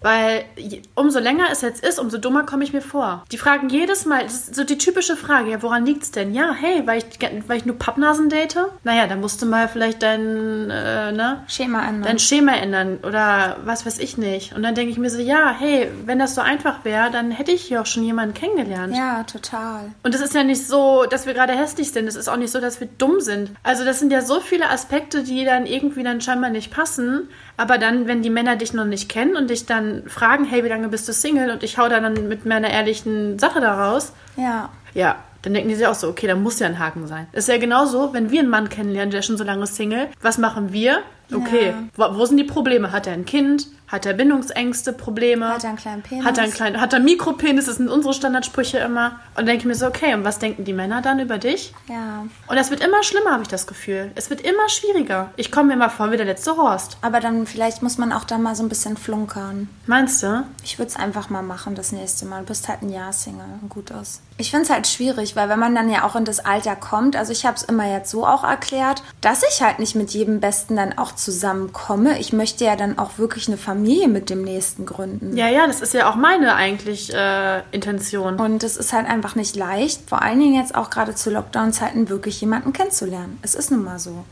[0.00, 3.24] Weil je- umso länger es jetzt ist, umso dummer komme ich mir vor.
[3.32, 6.32] Die fragen jedes Mal, das ist so die typische Frage, ja, woran liegt's denn?
[6.34, 7.04] Ja, hey, weil ich,
[7.48, 8.56] weil ich nur Pappnasen date?
[8.84, 11.42] Naja, dann musst du mal vielleicht dein, äh, ne?
[11.48, 12.02] Schema ändern.
[12.04, 14.54] dein Schema ändern oder was weiß ich nicht.
[14.54, 17.52] Und dann denke ich mir so, ja, hey, wenn das so einfach wäre, dann hätte
[17.52, 18.77] ich hier auch schon jemanden kennengelernt.
[18.86, 19.92] Ja, total.
[20.02, 22.06] Und es ist ja nicht so, dass wir gerade hässlich sind.
[22.06, 23.50] Es ist auch nicht so, dass wir dumm sind.
[23.62, 27.28] Also das sind ja so viele Aspekte, die dann irgendwie dann scheinbar nicht passen.
[27.56, 30.68] Aber dann, wenn die Männer dich noch nicht kennen und dich dann fragen, hey, wie
[30.68, 31.50] lange bist du Single?
[31.50, 34.12] Und ich hau da dann mit meiner ehrlichen Sache da raus.
[34.36, 34.70] Ja.
[34.94, 37.26] Ja, dann denken die sich auch so, okay, da muss ja ein Haken sein.
[37.32, 40.08] Es ist ja genauso, wenn wir einen Mann kennenlernen, der ist schon so lange Single,
[40.20, 41.02] was machen wir?
[41.32, 41.74] Okay, Ja.
[41.96, 42.92] wo, wo sind die Probleme?
[42.92, 43.66] Hat er ein Kind?
[43.88, 45.48] Hat er Bindungsängste, Probleme?
[45.48, 46.24] Hat er einen kleinen Penis?
[46.26, 47.64] Hat er einen kleinen, hat er Mikropenis?
[47.64, 49.12] Das sind unsere Standardsprüche immer.
[49.30, 51.72] Und dann denke ich mir so, okay, und was denken die Männer dann über dich?
[51.88, 52.26] Ja.
[52.48, 54.10] Und das wird immer schlimmer, habe ich das Gefühl.
[54.14, 55.30] Es wird immer schwieriger.
[55.36, 56.98] Ich komme mir mal vor wie der letzte Horst.
[57.00, 59.70] Aber dann vielleicht muss man auch da mal so ein bisschen flunkern.
[59.86, 60.44] Meinst du?
[60.62, 62.40] Ich würde es einfach mal machen das nächste Mal.
[62.40, 64.20] Du bist halt ein Jahr Single und gut ist.
[64.36, 67.16] Ich finde es halt schwierig, weil wenn man dann ja auch in das Alter kommt,
[67.16, 70.40] also ich habe es immer jetzt so auch erklärt, dass ich halt nicht mit jedem
[70.40, 72.18] Besten dann auch zusammenkomme.
[72.18, 75.36] Ich möchte ja dann auch wirklich eine Familie mit dem Nächsten gründen.
[75.36, 78.40] Ja, ja, das ist ja auch meine eigentlich äh, Intention.
[78.40, 82.08] Und es ist halt einfach nicht leicht, vor allen Dingen jetzt auch gerade zu Lockdown-Zeiten
[82.08, 83.38] wirklich jemanden kennenzulernen.
[83.42, 84.24] Es ist nun mal so.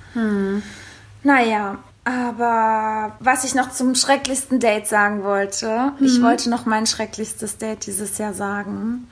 [1.22, 7.58] Naja, aber was ich noch zum schrecklichsten Date sagen wollte, ich wollte noch mein schrecklichstes
[7.58, 9.08] Date dieses Jahr sagen.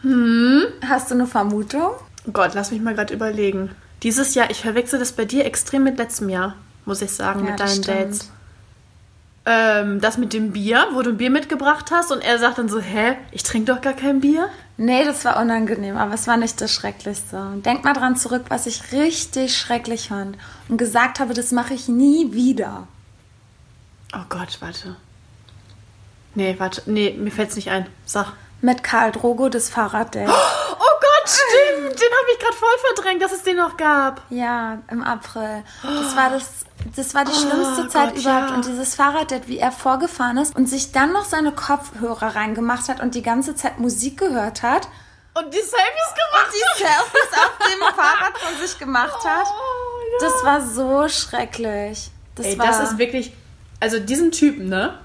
[0.88, 1.90] Hast du eine Vermutung?
[2.32, 3.70] Gott, lass mich mal gerade überlegen.
[4.04, 7.50] Dieses Jahr, ich verwechsel das bei dir extrem mit letztem Jahr, muss ich sagen, Ja,
[7.52, 7.82] mit deinen.
[7.82, 8.30] Dates.
[9.46, 12.70] Ähm, das mit dem Bier, wo du ein Bier mitgebracht hast und er sagt dann
[12.70, 14.48] so, hä, ich trinke doch gar kein Bier.
[14.78, 17.46] Nee, das war unangenehm, aber es war nicht das Schrecklichste.
[17.56, 20.38] Denk mal dran zurück, was ich richtig schrecklich fand
[20.70, 22.88] und gesagt habe, das mache ich nie wieder.
[24.14, 24.96] Oh Gott, warte.
[26.34, 27.86] Nee, warte, nee, mir fällt's nicht ein.
[28.06, 28.32] Sag.
[28.62, 30.26] Mit Karl Drogo das Fahrraddate.
[30.26, 34.22] Oh Gott, stimmt, den habe ich gerade voll verdrängt, dass es den noch gab.
[34.30, 35.64] Ja, im April.
[35.82, 36.50] Das war das,
[36.96, 38.50] das war die schlimmste Zeit Gott, überhaupt.
[38.50, 38.54] ja.
[38.56, 43.00] Und dieses Fahrraddate, wie er vorgefahren ist und sich dann noch seine Kopfhörer reingemacht hat
[43.00, 44.88] und die ganze Zeit Musik gehört hat.
[45.36, 46.52] Und die Selfies gemacht.
[46.52, 49.46] Die Selfies auf dem Fahrrad von sich gemacht hat.
[49.48, 50.28] Oh, ja.
[50.28, 52.10] Das war so schrecklich.
[52.36, 53.32] Das Ey, war, das ist wirklich,
[53.80, 54.98] also diesen Typen, ne?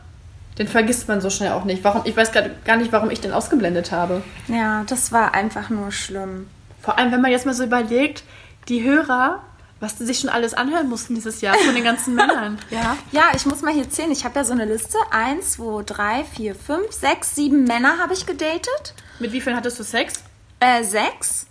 [0.59, 1.83] Den vergisst man so schnell auch nicht.
[1.83, 2.01] Warum?
[2.05, 4.21] Ich weiß grad gar nicht, warum ich den ausgeblendet habe.
[4.47, 6.47] ja, das war einfach nur schlimm.
[6.81, 8.23] Vor allem, wenn man jetzt mal so überlegt,
[8.67, 9.41] die Hörer,
[9.79, 12.57] was die sich schon alles anhören mussten dieses Jahr von den ganzen Männern.
[12.69, 12.97] Ja.
[13.11, 14.11] Ja, ich muss mal hier zählen.
[14.11, 14.97] Ich habe ja so eine Liste.
[15.11, 18.93] Eins, zwei, drei, vier, fünf, sechs, sieben Männer habe ich gedatet.
[19.19, 20.15] Mit wie vielen hattest du Sex?
[20.59, 21.45] Äh, sechs.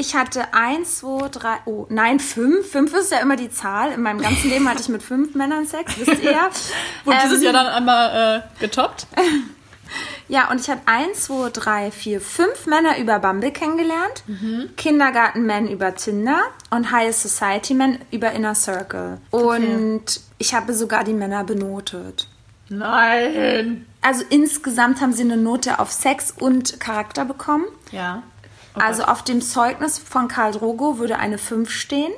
[0.00, 2.70] Ich hatte eins, zwei, drei, oh, nein, fünf.
[2.72, 3.92] Fünf ist ja immer die Zahl.
[3.92, 6.48] In meinem ganzen Leben hatte ich mit fünf Männern Sex, wisst ihr ja.
[7.04, 9.06] Wurde Ähm, dieses Jahr dann einmal äh, getoppt?
[10.28, 14.22] Ja, und ich hatte eins, zwei, drei, vier, fünf Männer über Bumble kennengelernt.
[14.76, 16.38] Kindergarten-Men über Tinder
[16.70, 19.18] und High Society-Men über Inner Circle.
[19.32, 20.04] Und
[20.38, 22.28] ich habe sogar die Männer benotet.
[22.68, 23.84] Nein.
[24.00, 27.64] Also insgesamt haben sie eine Note auf Sex und Charakter bekommen.
[27.90, 28.22] Ja.
[28.74, 32.12] Also auf dem Zeugnis von Karl Drogo würde eine 5 stehen.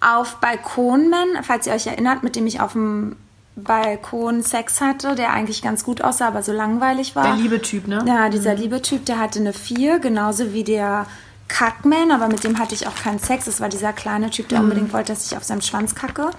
[0.00, 3.16] Auf Balkonman, falls ihr euch erinnert, mit dem ich auf dem
[3.56, 7.24] Balkon Sex hatte, der eigentlich ganz gut aussah, aber so langweilig war.
[7.24, 8.04] der liebe Typ, ne?
[8.06, 11.06] Ja, dieser liebe Typ, der hatte eine 4, genauso wie der
[11.48, 13.44] Kackman, aber mit dem hatte ich auch keinen Sex.
[13.46, 16.30] Das war dieser kleine Typ, der unbedingt wollte, dass ich auf seinem Schwanz kacke.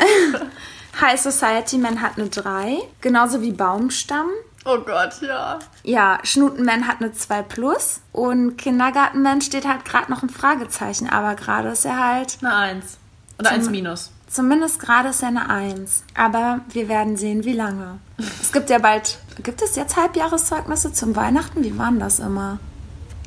[1.00, 4.28] High Society Man hat eine 3, genauso wie Baumstamm.
[4.66, 5.58] Oh Gott, ja.
[5.84, 11.34] Ja, Schnutenman hat eine 2 plus und Kindergartenman steht halt gerade noch ein Fragezeichen, aber
[11.36, 12.98] gerade ist er halt, Eine Eins.
[13.38, 14.10] Oder Zum- Eins minus.
[14.28, 16.02] zumindest gerade ist er eine 1.
[16.14, 17.98] Aber wir werden sehen, wie lange.
[18.42, 21.62] Es gibt ja bald, gibt es jetzt Halbjahreszeugnisse zum Weihnachten?
[21.62, 22.58] Wie waren das immer?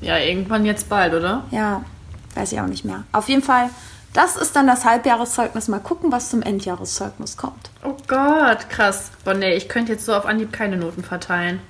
[0.02, 1.43] Ja, irgendwann jetzt bald, oder?
[1.52, 1.84] Ja,
[2.36, 3.04] weiß ich auch nicht mehr.
[3.12, 3.69] Auf jeden Fall,
[4.13, 5.67] das ist dann das Halbjahreszeugnis.
[5.67, 7.69] Mal gucken, was zum Endjahreszeugnis kommt.
[7.84, 9.12] Oh Gott, krass.
[9.24, 11.62] Boah, nee, ich könnte jetzt so auf Anhieb keine Noten verteilen.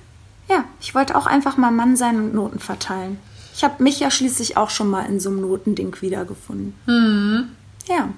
[0.48, 3.18] Ja, ich wollte auch einfach mal Mann sein und Noten verteilen.
[3.54, 6.74] Ich habe mich ja schließlich auch schon mal in so einem Notending wiedergefunden.
[7.86, 8.08] Ja.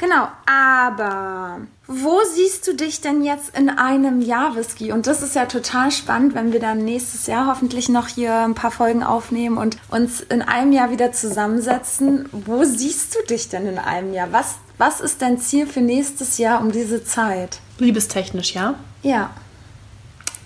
[0.00, 4.90] Genau, aber wo siehst du dich denn jetzt in einem Jahr, Whisky?
[4.90, 8.54] Und das ist ja total spannend, wenn wir dann nächstes Jahr hoffentlich noch hier ein
[8.54, 12.26] paar Folgen aufnehmen und uns in einem Jahr wieder zusammensetzen.
[12.32, 14.28] Wo siehst du dich denn in einem Jahr?
[14.32, 17.58] Was, was ist dein Ziel für nächstes Jahr um diese Zeit?
[17.78, 18.76] Liebestechnisch, ja?
[19.02, 19.30] Ja.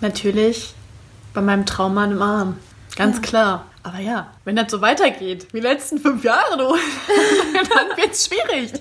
[0.00, 0.74] Natürlich
[1.34, 2.58] bei meinem Traummann im Arm.
[2.96, 3.66] Ganz klar.
[3.84, 6.64] Aber ja, wenn das so weitergeht, wie die letzten fünf Jahre, du,
[7.74, 8.72] dann wird's schwierig.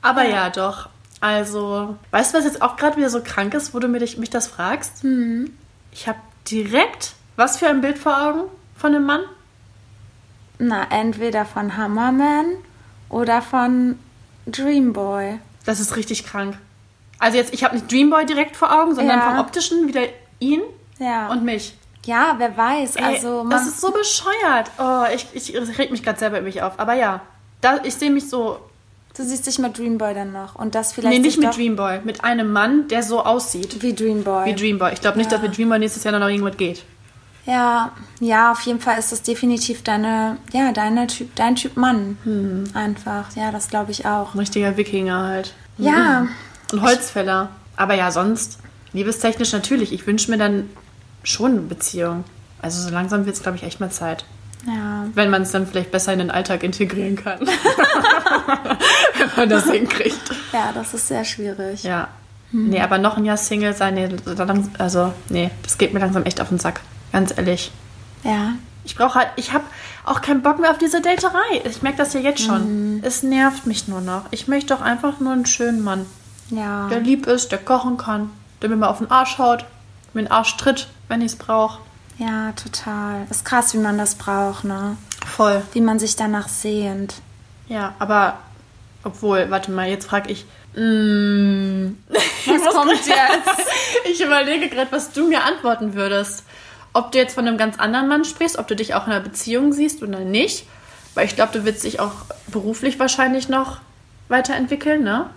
[0.00, 0.48] Aber ja.
[0.48, 0.88] doch.
[1.20, 4.18] Also, weißt du, was jetzt auch gerade wieder so krank ist, wo du mir dich,
[4.18, 5.04] mich das fragst?
[5.92, 6.18] Ich habe
[6.50, 8.40] direkt was für ein Bild vor Augen
[8.76, 9.20] von dem Mann?
[10.58, 12.46] Na, entweder von Hammerman
[13.08, 13.98] oder von
[14.46, 15.38] Dreamboy.
[15.64, 16.58] Das ist richtig krank.
[17.20, 19.30] Also jetzt, ich habe nicht Dreamboy direkt vor Augen, sondern Ja.
[19.30, 20.02] vom optischen wieder
[20.40, 20.62] ihn
[20.98, 21.28] Ja.
[21.28, 21.76] und mich.
[22.06, 22.96] ja, wer weiß.
[22.96, 24.70] Ey, Also, das ist so bescheuert.
[24.78, 26.78] Oh, ich, ich, ich reg mich gerade selber über mich auf.
[26.78, 27.20] Aber ja,
[27.60, 28.58] da, ich sehe mich so.
[29.18, 30.54] Du siehst dich mit Dreamboy dann noch.
[30.54, 31.14] Und das vielleicht.
[31.16, 32.00] Nee, nicht mit Dreamboy.
[32.04, 33.82] Mit einem Mann, der so aussieht.
[33.82, 34.46] Wie Dreamboy.
[34.46, 34.92] Wie Dreamboy.
[34.92, 35.38] Ich glaube nicht, Ja.
[35.38, 36.84] dass mit Dreamboy nächstes Jahr noch irgendwas geht.
[37.46, 42.18] ja, ja, auf jeden Fall ist das definitiv deine, ja, deine Typ, dein Typ Mann.
[42.24, 42.64] Hm.
[42.74, 43.34] Einfach.
[43.36, 44.34] Ja, das glaube ich auch.
[44.34, 45.54] Ein richtiger Wikinger halt.
[45.78, 46.26] Ja.
[46.72, 47.48] Und Holzfäller.
[47.76, 48.58] Aber ja, sonst,
[48.92, 49.92] liebestechnisch natürlich.
[49.92, 50.68] Ich wünsche mir dann
[51.22, 52.24] schon eine Beziehung.
[52.60, 54.24] Also so langsam wird es, glaube ich, echt mal Zeit.
[54.66, 55.04] Ja.
[55.14, 57.40] Wenn man es dann vielleicht besser in den Alltag integrieren kann.
[59.18, 60.20] Wenn man das hinkriegt.
[60.52, 61.82] Ja, das ist sehr schwierig.
[61.84, 62.08] Ja.
[62.50, 64.08] Nee, aber noch ein Jahr Single sein, nee,
[64.78, 66.80] also, nee, das geht mir langsam echt auf den Sack.
[67.12, 67.70] Ganz ehrlich.
[68.24, 68.52] Ja.
[68.84, 69.64] Ich brauche halt, ich habe
[70.06, 71.60] auch keinen Bock mehr auf diese Daterei.
[71.64, 73.00] Ich merke das ja jetzt schon.
[73.04, 74.24] Es nervt mich nur noch.
[74.30, 76.06] Ich möchte doch einfach nur einen schönen Mann,
[76.48, 76.88] Ja.
[76.88, 78.30] der lieb ist, der kochen kann,
[78.62, 79.66] der mir mal auf den Arsch haut,
[80.14, 81.80] mir den Arsch tritt, wenn ich es brauche.
[82.18, 83.26] Ja, total.
[83.30, 84.96] Ist krass, wie man das braucht, ne?
[85.26, 85.62] Voll.
[85.72, 87.14] Wie man sich danach sehnt.
[87.68, 88.38] Ja, aber
[89.04, 90.44] obwohl, warte mal, jetzt frage ich.
[90.74, 91.90] Mm,
[92.46, 93.70] Was kommt jetzt?
[94.10, 96.44] ich überlege gerade, was du mir antworten würdest.
[96.92, 99.22] Ob du jetzt von einem ganz anderen Mann sprichst, ob du dich auch in einer
[99.22, 100.66] Beziehung siehst oder nicht.
[101.14, 102.12] Weil ich glaube, du willst dich auch
[102.48, 103.78] beruflich wahrscheinlich noch
[104.28, 105.30] weiterentwickeln, ne?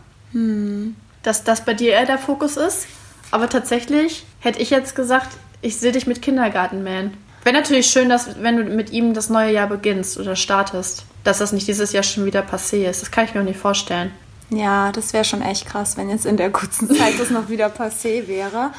[1.23, 2.88] Dass das bei dir eher der Fokus ist.
[3.32, 5.29] Aber tatsächlich hätte ich jetzt gesagt,
[5.62, 7.14] ich sehe dich mit Kindergartenman.
[7.43, 11.39] Wäre natürlich schön, dass wenn du mit ihm das neue Jahr beginnst oder startest, dass
[11.39, 13.01] das nicht dieses Jahr schon wieder passé ist.
[13.01, 14.12] Das kann ich mir auch nicht vorstellen.
[14.49, 17.68] Ja, das wäre schon echt krass, wenn jetzt in der kurzen Zeit das noch wieder
[17.68, 18.72] passé wäre.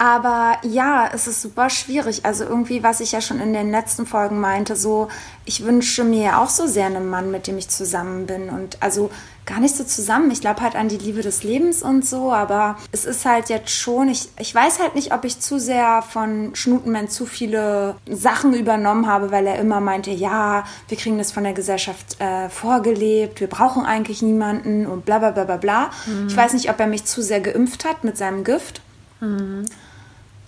[0.00, 2.24] Aber ja, es ist super schwierig.
[2.24, 5.08] Also irgendwie, was ich ja schon in den letzten Folgen meinte, so,
[5.44, 8.48] ich wünsche mir ja auch so sehr einen Mann, mit dem ich zusammen bin.
[8.48, 9.10] Und also
[9.44, 10.30] gar nicht so zusammen.
[10.30, 13.70] Ich glaube halt an die Liebe des Lebens und so, aber es ist halt jetzt
[13.70, 18.52] schon, ich, ich weiß halt nicht, ob ich zu sehr von Schnutenmann zu viele Sachen
[18.54, 23.40] übernommen habe, weil er immer meinte, ja, wir kriegen das von der Gesellschaft äh, vorgelebt,
[23.40, 25.90] wir brauchen eigentlich niemanden und bla bla bla bla bla.
[26.28, 28.82] Ich weiß nicht, ob er mich zu sehr geimpft hat mit seinem Gift.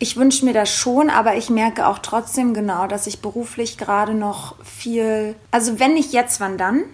[0.03, 4.15] Ich wünsche mir das schon, aber ich merke auch trotzdem genau, dass ich beruflich gerade
[4.15, 6.85] noch viel, also wenn nicht jetzt, wann dann?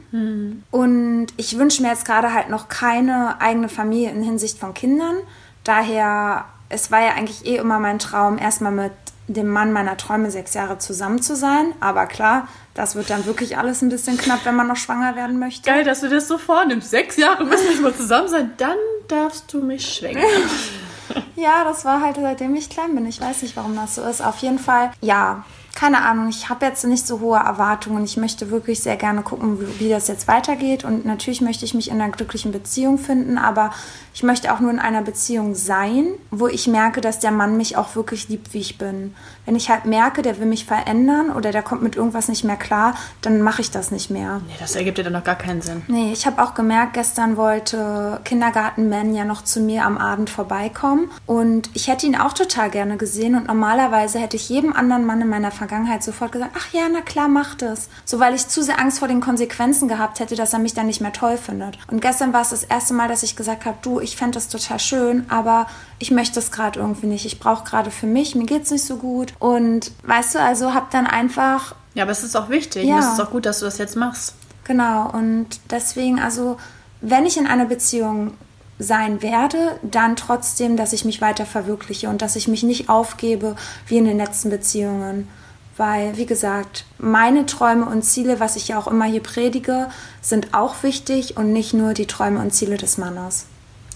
[0.73, 5.15] Und ich wünsche mir jetzt gerade halt noch keine eigene Familie in Hinsicht von Kindern.
[5.63, 8.93] Daher, es war ja eigentlich eh immer mein Traum, erstmal mit
[9.29, 11.75] dem Mann meiner Träume sechs Jahre zusammen zu sein.
[11.79, 15.39] Aber klar, das wird dann wirklich alles ein bisschen knapp, wenn man noch schwanger werden
[15.39, 15.71] möchte.
[15.71, 16.91] Geil, dass du das so vornimmst.
[16.91, 18.53] Sechs Jahre müssen wir mal zusammen sein.
[18.57, 18.77] Dann
[19.07, 20.25] darfst du mich schwenken.
[21.37, 23.07] Ja, das war halt seitdem ich klein bin.
[23.07, 24.25] Ich weiß nicht, warum das so ist.
[24.25, 25.45] Auf jeden Fall, ja,
[25.75, 26.29] keine Ahnung.
[26.31, 28.03] Ich habe jetzt nicht so hohe Erwartungen.
[28.05, 30.85] Ich möchte wirklich sehr gerne gucken, wie, wie das jetzt weitergeht.
[30.85, 33.71] Und natürlich möchte ich mich in einer glücklichen Beziehung finden, aber
[34.15, 37.77] ich möchte auch nur in einer Beziehung sein, wo ich merke, dass der Mann mich
[37.77, 39.15] auch wirklich liebt, wie ich bin.
[39.47, 42.57] Wenn ich halt merke, der will mich verändern oder der kommt mit irgendwas nicht mehr
[42.57, 44.41] klar, dann mache ich das nicht mehr.
[44.47, 45.83] Nee, das ergibt dir dann noch gar keinen Sinn.
[45.89, 51.11] Nee, ich habe auch gemerkt, gestern wollte Kindergartenman ja noch zu mir am Abend vorbeikommen
[51.27, 55.21] und ich hätte ihn auch total gerne gesehen und normalerweise hätte ich jedem anderen Mann
[55.21, 57.89] in meiner Vergangenheit sofort gesagt, ach ja, na klar, mach das.
[58.05, 60.87] So, weil ich zu sehr Angst vor den Konsequenzen gehabt hätte, dass er mich dann
[60.87, 61.79] nicht mehr toll findet.
[61.91, 64.49] Und gestern war es das erste Mal, dass ich gesagt habe, du, ich fände das
[64.49, 65.67] total schön, aber
[65.99, 67.25] ich möchte es gerade irgendwie nicht.
[67.27, 70.87] Ich brauche gerade für mich, mir geht's nicht so gut und weißt du, also habe
[70.91, 72.85] dann einfach Ja, aber es ist auch wichtig.
[72.85, 72.99] Ja.
[72.99, 74.35] Es ist auch gut, dass du das jetzt machst.
[74.65, 76.57] Genau, und deswegen, also,
[77.01, 78.33] wenn ich in einer Beziehung
[78.79, 83.57] sein werde, dann trotzdem, dass ich mich weiter verwirkliche und dass ich mich nicht aufgebe
[83.87, 85.29] wie in den letzten Beziehungen.
[85.77, 89.89] Weil, wie gesagt, meine Träume und Ziele, was ich ja auch immer hier predige,
[90.21, 93.47] sind auch wichtig und nicht nur die Träume und Ziele des Mannes.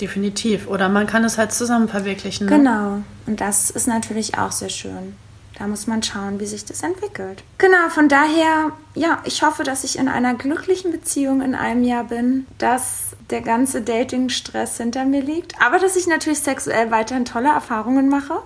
[0.00, 0.66] Definitiv.
[0.68, 2.46] Oder man kann es halt zusammen verwirklichen.
[2.46, 2.56] Ne?
[2.56, 3.02] Genau.
[3.26, 5.14] Und das ist natürlich auch sehr schön.
[5.58, 7.42] Da muss man schauen, wie sich das entwickelt.
[7.58, 12.04] Genau, von daher, ja, ich hoffe, dass ich in einer glücklichen Beziehung in einem Jahr
[12.04, 17.50] bin, dass der ganze Dating-Stress hinter mir liegt, aber dass ich natürlich sexuell weiterhin tolle
[17.50, 18.38] Erfahrungen mache,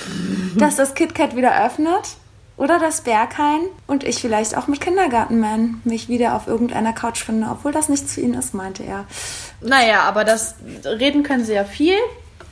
[0.56, 2.16] dass das KitKat wieder öffnet
[2.56, 7.48] oder das Berghain und ich vielleicht auch mit Kindergartenman mich wieder auf irgendeiner Couch finde,
[7.50, 9.04] obwohl das nichts für ihn ist, meinte er.
[9.60, 10.54] Naja, aber das
[10.84, 11.96] reden können sie ja viel.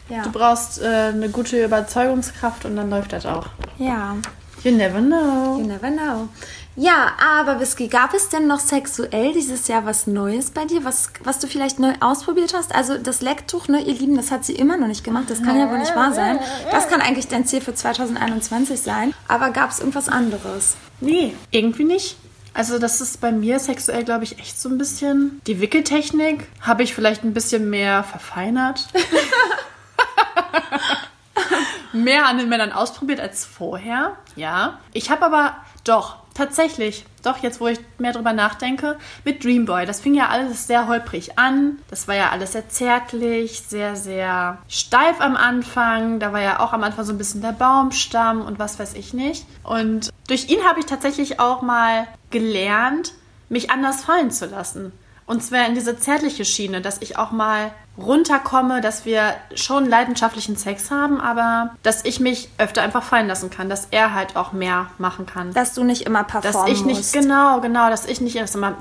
[0.08, 0.22] Ja.
[0.22, 3.46] Du brauchst äh, eine gute Überzeugungskraft und dann läuft das auch.
[3.78, 4.16] Ja.
[4.62, 5.58] You never know.
[5.58, 6.28] You never know.
[6.76, 11.10] Ja, aber Whisky, gab es denn noch sexuell dieses Jahr was Neues bei dir, was,
[11.22, 12.74] was du vielleicht neu ausprobiert hast?
[12.74, 15.26] Also das Lecktuch, ne, ihr Lieben, das hat sie immer noch nicht gemacht.
[15.28, 16.40] Das kann ja wohl nicht wahr sein.
[16.72, 19.14] Das kann eigentlich dein Ziel für 2021 sein.
[19.28, 20.76] Aber gab es irgendwas anderes?
[21.00, 22.16] Nee, irgendwie nicht.
[22.54, 25.40] Also das ist bei mir sexuell, glaube ich, echt so ein bisschen.
[25.46, 28.88] Die Wickeltechnik habe ich vielleicht ein bisschen mehr verfeinert.
[31.92, 34.16] mehr an den Männern ausprobiert als vorher.
[34.36, 34.78] Ja.
[34.92, 39.86] Ich habe aber doch, tatsächlich, doch jetzt, wo ich mehr drüber nachdenke, mit Dreamboy.
[39.86, 41.78] Das fing ja alles sehr holprig an.
[41.88, 46.18] Das war ja alles sehr zärtlich, sehr, sehr steif am Anfang.
[46.18, 49.14] Da war ja auch am Anfang so ein bisschen der Baumstamm und was weiß ich
[49.14, 49.46] nicht.
[49.62, 53.14] Und durch ihn habe ich tatsächlich auch mal gelernt,
[53.48, 54.92] mich anders fallen zu lassen.
[55.26, 60.56] Und zwar in diese zärtliche Schiene, dass ich auch mal runterkomme, dass wir schon leidenschaftlichen
[60.56, 64.52] Sex haben, aber dass ich mich öfter einfach fallen lassen kann, dass er halt auch
[64.52, 65.52] mehr machen kann.
[65.52, 67.12] Dass du nicht immer Dass performen ich nicht, musst.
[67.12, 68.74] genau, genau, dass ich nicht erst immer,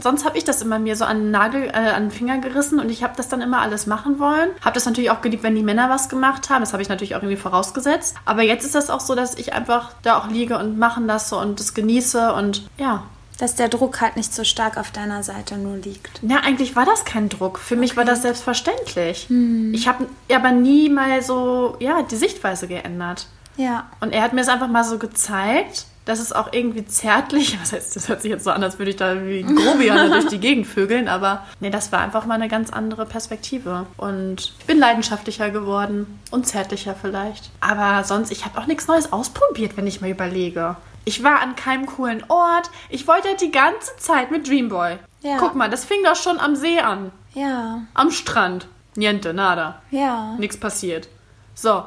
[0.00, 2.78] sonst habe ich das immer mir so an den Nagel, äh, an den Finger gerissen
[2.78, 4.50] und ich habe das dann immer alles machen wollen.
[4.62, 6.60] Habe das natürlich auch geliebt, wenn die Männer was gemacht haben.
[6.60, 8.16] Das habe ich natürlich auch irgendwie vorausgesetzt.
[8.24, 11.36] Aber jetzt ist das auch so, dass ich einfach da auch liege und machen lasse
[11.36, 13.02] und das genieße und ja.
[13.38, 16.20] Dass der Druck halt nicht so stark auf deiner Seite nur liegt.
[16.22, 17.58] Ja, eigentlich war das kein Druck.
[17.58, 19.28] Für mich war das selbstverständlich.
[19.72, 23.28] Ich habe aber nie mal so, ja, die Sichtweise geändert.
[23.56, 23.90] Ja.
[24.00, 27.72] Und er hat mir es einfach mal so gezeigt, dass es auch irgendwie zärtlich, was
[27.72, 30.38] heißt, das hört sich jetzt so an, als würde ich da wie Grobian durch die
[30.38, 33.86] Gegend vögeln, aber nee, das war einfach mal eine ganz andere Perspektive.
[33.98, 37.50] Und ich bin leidenschaftlicher geworden und zärtlicher vielleicht.
[37.60, 40.76] Aber sonst, ich habe auch nichts Neues ausprobiert, wenn ich mal überlege.
[41.08, 42.70] Ich war an keinem coolen Ort.
[42.90, 44.98] Ich wollte halt die ganze Zeit mit Dreamboy.
[45.22, 45.38] Ja.
[45.38, 47.12] Guck mal, das fing doch schon am See an.
[47.32, 47.80] Ja.
[47.94, 48.68] Am Strand.
[48.94, 49.80] Niente, nada.
[49.90, 50.34] Ja.
[50.38, 51.08] Nichts passiert.
[51.54, 51.86] So,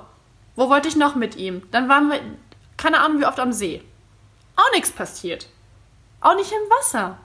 [0.56, 1.62] wo wollte ich noch mit ihm?
[1.70, 2.20] Dann waren wir,
[2.78, 3.84] keine Ahnung wie oft am See.
[4.56, 5.46] Auch nichts passiert.
[6.20, 7.20] Auch nicht im Wasser.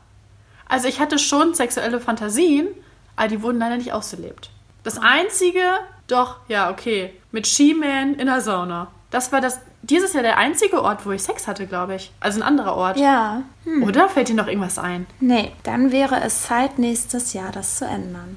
[0.69, 2.69] Also ich hatte schon sexuelle Fantasien,
[3.17, 4.51] aber die wurden leider nicht ausgelebt.
[4.83, 5.63] Das einzige,
[6.09, 8.89] doch, ja, okay, mit She-Man in der Sauna.
[9.11, 12.11] Das war das, dieses Jahr der einzige Ort, wo ich Sex hatte, glaube ich.
[12.21, 12.99] Also ein anderer Ort.
[12.99, 13.43] Ja.
[13.83, 15.07] Oder fällt dir noch irgendwas ein?
[15.21, 18.37] Nee, dann wäre es Zeit, nächstes Jahr das zu ändern.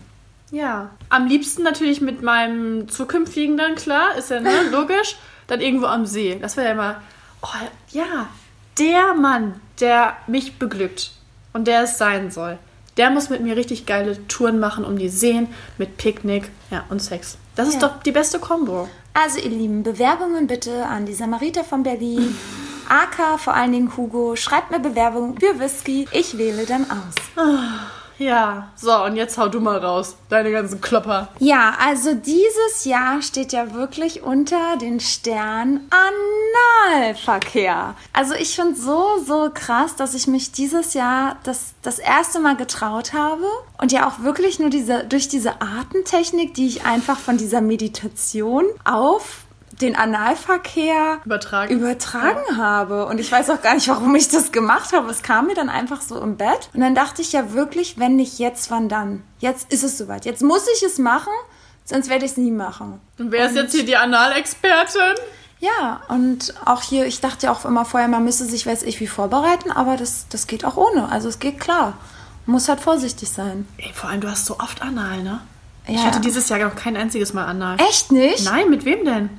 [0.52, 0.90] Ja.
[1.10, 5.18] Am liebsten natürlich mit meinem zukünftigen dann, klar, ist ja ne, logisch.
[5.48, 6.38] Dann irgendwo am See.
[6.40, 7.02] Das wäre ja immer,
[7.42, 7.48] oh
[7.92, 8.28] ja,
[8.78, 11.12] der Mann, der mich beglückt
[11.54, 12.58] und der es sein soll,
[12.98, 17.02] der muss mit mir richtig geile Touren machen um die Seen mit Picknick ja, und
[17.02, 17.38] Sex.
[17.56, 17.88] Das ist Ja.
[17.90, 18.88] doch die beste Kombo.
[19.22, 22.38] Also, ihr Lieben, Bewerbungen bitte an die Samariter von Berlin.
[22.88, 26.08] AK, vor allen Dingen Hugo, schreibt mir Bewerbungen für Whisky.
[26.14, 27.99] Ich wähle dann aus.
[28.20, 31.30] Ja, so, und jetzt hau du mal raus, deine ganzen Klopper.
[31.40, 35.90] Ja, also dieses Jahr steht ja wirklich unter den Sternen
[36.94, 37.96] Analverkehr.
[38.12, 42.58] Also ich finde so, so krass, dass ich mich dieses Jahr das, das erste Mal
[42.58, 43.46] getraut habe
[43.82, 48.66] und ja auch wirklich nur diese, durch diese Atemtechnik, die ich einfach von dieser Meditation
[48.84, 49.46] auf
[49.82, 51.74] den Analverkehr Übertragen.
[51.74, 53.06] übertragen habe.
[53.06, 55.10] Und ich weiß auch gar nicht, warum ich das gemacht habe.
[55.10, 56.70] Es kam mir dann einfach so im Bett.
[56.74, 59.24] Und dann dachte ich ja wirklich, wenn nicht jetzt, wann dann?
[59.40, 60.26] Jetzt ist es soweit.
[60.26, 61.32] Jetzt muss ich es machen,
[61.86, 63.00] sonst werde ich es nie machen.
[63.18, 65.16] Und wer ist jetzt hier die Analexpertin?
[65.62, 69.00] Ja, und auch hier, ich dachte ja auch immer vorher, man müsse sich, weiß ich,
[69.02, 71.10] wie vorbereiten, aber das, das geht auch ohne.
[71.12, 71.98] Also es geht klar.
[72.46, 73.68] Man muss halt vorsichtig sein.
[73.78, 75.42] Ey, vor allem, du hast so oft Anal, ne?
[75.86, 76.04] Ich Ja.
[76.06, 77.78] hatte dieses Jahr noch kein einziges Mal Anal.
[77.90, 78.46] Echt nicht?
[78.46, 79.30] Nein, mit wem denn?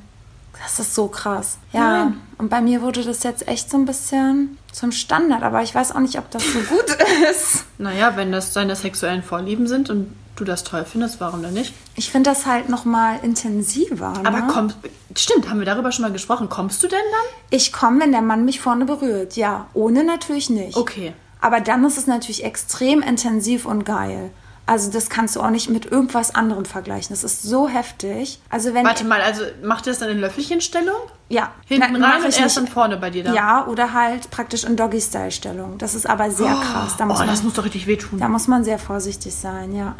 [0.62, 1.58] Das ist so krass.
[1.72, 2.04] Ja.
[2.04, 2.20] Nein.
[2.38, 5.92] Und bei mir wurde das jetzt echt so ein bisschen zum Standard, aber ich weiß
[5.92, 6.96] auch nicht, ob das so gut
[7.30, 7.64] ist.
[7.78, 11.74] Naja, wenn das deine sexuellen Vorlieben sind und du das toll findest, warum denn nicht?
[11.96, 14.12] Ich finde das halt noch mal intensiver.
[14.12, 14.26] Ne?
[14.26, 14.72] Aber komm,
[15.16, 16.48] stimmt, haben wir darüber schon mal gesprochen.
[16.48, 17.36] Kommst du denn dann?
[17.50, 19.36] Ich komme, wenn der Mann mich vorne berührt.
[19.36, 20.76] Ja, ohne natürlich nicht.
[20.76, 21.12] Okay.
[21.40, 24.30] Aber dann ist es natürlich extrem intensiv und geil.
[24.70, 27.08] Also das kannst du auch nicht mit irgendwas anderem vergleichen.
[27.10, 28.40] Das ist so heftig.
[28.50, 30.94] Also wenn Warte mal, also macht ihr das dann in Löffelchenstellung?
[31.28, 33.34] ja Hinten Na, rein und erst dann vorne bei dir da?
[33.34, 35.78] Ja, oder halt praktisch in Doggy-Style-Stellung.
[35.78, 36.96] Das ist aber sehr krass.
[36.96, 38.20] Da muss, oh, man, das muss doch richtig wehtun.
[38.20, 39.96] da muss man sehr vorsichtig sein, ja.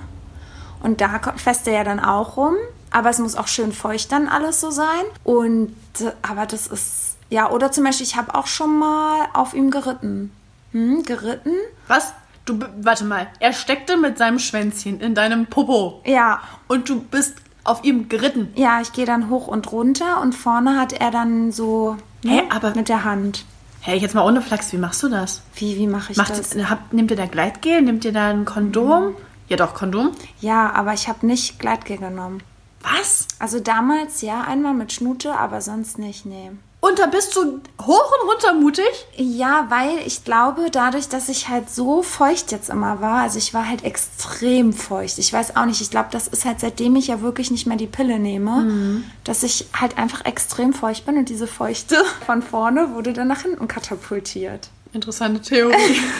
[0.84, 2.54] Und da fässt er ja dann auch rum.
[2.92, 5.02] Aber es muss auch schön feucht dann alles so sein.
[5.24, 5.74] Und
[6.22, 10.30] aber das ist ja oder zum Beispiel ich habe auch schon mal auf ihm geritten.
[10.70, 11.54] Hm, geritten?
[11.88, 12.12] Was?
[12.58, 17.34] Du, warte mal, er steckte mit seinem Schwänzchen in deinem Popo Ja, und du bist
[17.64, 18.52] auf ihm geritten.
[18.56, 18.80] ja.
[18.80, 22.74] Ich gehe dann hoch und runter und vorne hat er dann so Hä, ne, aber-
[22.74, 23.44] mit der Hand.
[23.82, 25.42] Hey, jetzt mal ohne Flachs, wie machst du das?
[25.54, 26.54] Wie wie mache ich Macht, das?
[26.68, 27.80] habt, nehmt ihr da Gleitgel?
[27.82, 29.14] Nehmt ihr da ein Kondom?
[29.48, 30.10] Ja doch, Kondom.
[30.40, 32.42] Ja, aber ich habe nicht Gleitgel genommen.
[32.82, 33.26] Was?
[33.38, 36.50] Also damals ja einmal mit Schnute, aber sonst nicht, nee.
[36.80, 38.86] Und da bist du hoch und runter mutig?
[39.16, 43.52] Ja, weil ich glaube, dadurch, dass ich halt so feucht jetzt immer war, also ich
[43.52, 45.18] war halt extrem feucht.
[45.18, 47.76] Ich weiß auch nicht, ich glaube, das ist halt seitdem ich ja wirklich nicht mehr
[47.76, 52.94] die Pille nehme, dass ich halt einfach extrem feucht bin und diese Feuchte von vorne
[52.94, 54.70] wurde dann nach hinten katapultiert.
[54.94, 56.00] Interessante Theorie.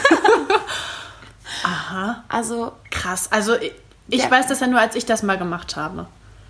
[2.29, 3.31] Also, Krass.
[3.31, 3.73] Also ich,
[4.07, 4.31] ich Ja.
[4.31, 6.07] weiß das ja nur, als ich das mal gemacht habe.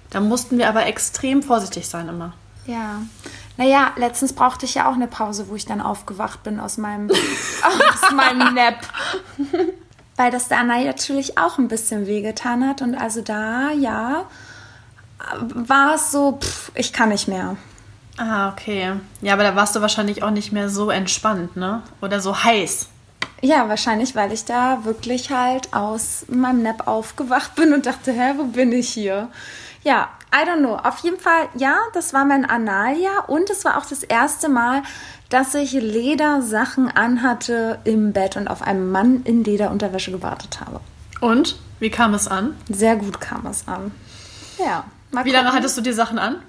[0.10, 2.34] Da mussten wir aber extrem vorsichtig sein immer.
[2.66, 3.02] ja.
[3.62, 7.12] Naja, letztens brauchte ich ja auch eine Pause, wo ich dann aufgewacht bin aus meinem,
[7.62, 8.80] aus meinem Nap.
[10.16, 12.82] Weil das da natürlich auch ein bisschen wehgetan hat.
[12.82, 14.26] Und also da, ja,
[15.40, 17.56] war es so, pff, ich kann nicht mehr.
[18.18, 18.94] Ah, okay.
[19.22, 21.84] Ja, aber da warst du wahrscheinlich auch nicht mehr so entspannt, ne?
[22.02, 22.88] Oder so heiß.
[23.44, 28.34] Ja, wahrscheinlich, weil ich da wirklich halt aus meinem Nap aufgewacht bin und dachte, hä,
[28.38, 29.30] wo bin ich hier?
[29.84, 30.76] Ja, I don't know.
[30.76, 34.82] Auf jeden Fall, ja, das war mein Analia und es war auch das erste Mal,
[35.30, 40.80] dass ich Ledersachen anhatte im Bett und auf einen Mann in Lederunterwäsche gewartet habe.
[41.20, 41.58] Und?
[41.80, 42.56] Wie kam es an?
[42.70, 43.92] Sehr gut kam es an.
[44.58, 44.86] Ja.
[45.12, 46.42] Mal Wie lange hattest du die Sachen an?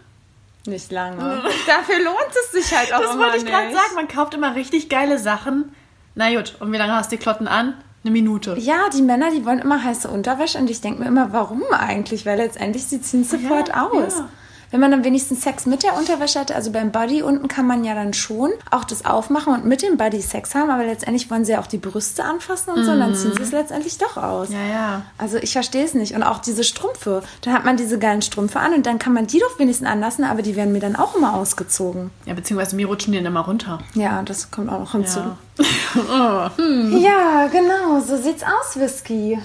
[0.67, 1.19] Nicht lange.
[1.67, 3.95] Dafür lohnt es sich halt auch das immer wollte ich gerade sagen.
[3.97, 5.75] Man kauft immer richtig geile Sachen.
[6.15, 7.75] Na gut, und wie lange hast du die Klotten an?
[8.05, 8.57] Eine Minute.
[8.59, 12.27] Ja, die Männer, die wollen immer heiße Unterwäsche und ich denke mir immer, warum eigentlich?
[12.27, 14.19] Weil letztendlich sie ziehen sofort ja, aus.
[14.19, 14.29] Ja
[14.73, 17.85] wenn man dann wenigstens Sex mit der Unterwäsche hatte, also beim Body unten kann man
[17.85, 21.45] ja dann schon auch das aufmachen und mit dem Body Sex haben, aber letztendlich wollen
[21.45, 23.59] sie ja auch die Brüste anfassen und so, und dann ziehen sie es mhm.
[23.59, 24.49] letztendlich doch aus.
[24.51, 25.03] Ja, ja.
[25.19, 26.15] Also ich verstehe es nicht.
[26.15, 27.23] Und auch diese Strümpfe.
[27.43, 30.25] Dann hat man diese geilen Strümpfe an und dann kann man die doch wenigstens anlassen,
[30.25, 32.11] aber die werden mir dann auch immer ausgezogen.
[32.25, 33.79] Ja, beziehungsweise mir rutschen die dann immer runter.
[33.95, 35.21] Ja, das kommt auch noch hinzu.
[35.21, 36.57] Ja, oh.
[36.57, 36.99] hm.
[36.99, 39.39] ja genau, so sieht's aus, Whisky.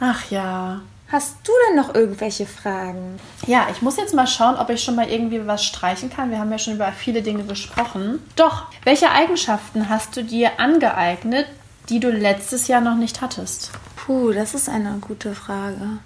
[0.00, 0.80] Ach ja.
[1.12, 3.18] Hast du denn noch irgendwelche Fragen?
[3.46, 6.30] Ja, ich muss jetzt mal schauen, ob ich schon mal irgendwie was streichen kann.
[6.30, 8.22] Wir haben ja schon über viele Dinge gesprochen.
[8.36, 11.46] Doch, welche Eigenschaften hast du dir angeeignet,
[11.88, 13.72] die du letztes Jahr noch nicht hattest?
[13.96, 15.98] Puh, das ist eine gute Frage.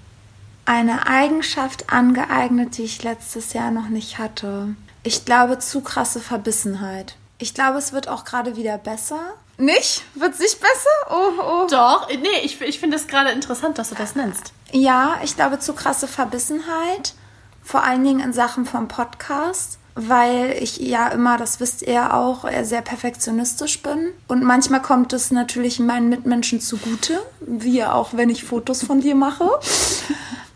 [0.64, 4.74] Eine Eigenschaft angeeignet, die ich letztes Jahr noch nicht hatte.
[5.02, 7.16] Ich glaube, zu krasse Verbissenheit.
[7.36, 9.20] Ich glaube, es wird auch gerade wieder besser.
[9.56, 10.02] Nicht?
[10.14, 11.10] Wird es nicht besser?
[11.10, 11.66] Oh, oh.
[11.70, 14.52] Doch, nee, ich, ich finde es gerade interessant, dass du das nennst.
[14.72, 17.14] Ja, ich glaube, zu krasse Verbissenheit.
[17.62, 22.44] Vor allen Dingen in Sachen vom Podcast weil ich ja immer, das wisst ihr auch,
[22.62, 24.10] sehr perfektionistisch bin.
[24.26, 29.14] Und manchmal kommt es natürlich meinen Mitmenschen zugute, wie auch wenn ich Fotos von dir
[29.14, 29.48] mache.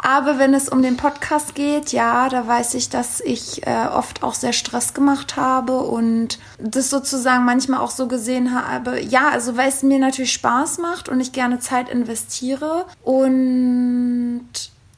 [0.00, 4.22] Aber wenn es um den Podcast geht, ja, da weiß ich, dass ich äh, oft
[4.22, 9.00] auch sehr Stress gemacht habe und das sozusagen manchmal auch so gesehen habe.
[9.00, 14.48] Ja, also weil es mir natürlich Spaß macht und ich gerne Zeit investiere und.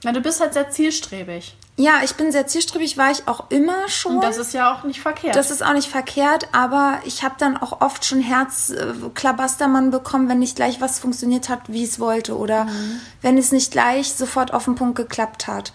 [0.03, 1.57] Ja, du bist halt sehr zielstrebig.
[1.81, 4.17] Ja, ich bin sehr zielstrebig, war ich auch immer schon.
[4.17, 5.35] Und das ist ja auch nicht verkehrt.
[5.35, 10.41] Das ist auch nicht verkehrt, aber ich habe dann auch oft schon Herzklabastermann bekommen, wenn
[10.41, 13.01] nicht gleich was funktioniert hat, wie es wollte oder mhm.
[13.23, 15.73] wenn es nicht gleich sofort auf den Punkt geklappt hat.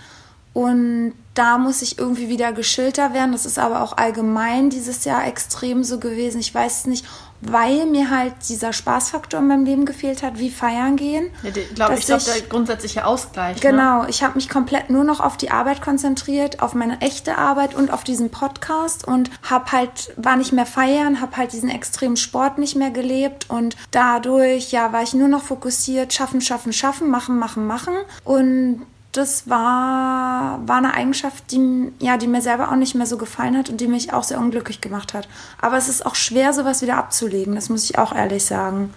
[0.56, 3.34] Und da muss ich irgendwie wieder geschilter werden.
[3.34, 6.40] Das ist aber auch allgemein dieses Jahr extrem so gewesen.
[6.40, 7.06] Ich weiß es nicht,
[7.42, 11.30] weil mir halt dieser Spaßfaktor in meinem Leben gefehlt hat, wie feiern gehen.
[11.44, 13.58] Ja, glaub, ich glaube, der grundsätzliche Ausgleich.
[13.58, 13.70] Ne?
[13.70, 14.10] Genau, ne?
[14.10, 17.92] ich habe mich komplett nur noch auf die Arbeit konzentriert, auf meine echte Arbeit und
[17.92, 22.60] auf diesen Podcast und habe halt war nicht mehr feiern, habe halt diesen extremen Sport
[22.60, 27.38] nicht mehr gelebt und dadurch ja war ich nur noch fokussiert, schaffen, schaffen, schaffen, machen,
[27.38, 27.94] machen, machen
[28.24, 28.86] und
[29.18, 33.58] das war, war eine Eigenschaft, die, ja, die mir selber auch nicht mehr so gefallen
[33.58, 35.28] hat und die mich auch sehr unglücklich gemacht hat.
[35.62, 38.94] Aber es ist auch schwer, sowas wieder abzulegen, das muss ich auch ehrlich sagen.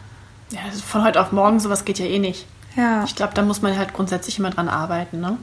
[0.51, 2.47] Ja, von heute auf morgen, sowas geht ja eh nicht.
[2.77, 3.05] Ja.
[3.05, 5.37] Ich glaube, da muss man halt grundsätzlich immer dran arbeiten, ne?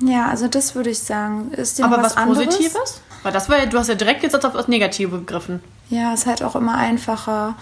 [0.00, 1.52] Ja, also das würde ich sagen.
[1.52, 3.00] Ist dir Aber was, was Positives?
[3.22, 5.62] Weil das war ja, du hast ja direkt jetzt auf das Negative gegriffen.
[5.90, 7.54] Ja, ist halt auch immer einfacher.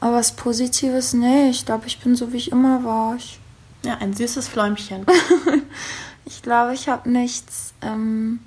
[0.00, 3.16] Aber was Positives, nee, ich glaube, ich bin so, wie ich immer war.
[3.16, 3.40] Ich
[3.84, 5.06] ja, ein süßes Fläumchen.
[6.28, 7.72] Ich glaube, ich habe nichts.
[7.80, 8.40] Ähm,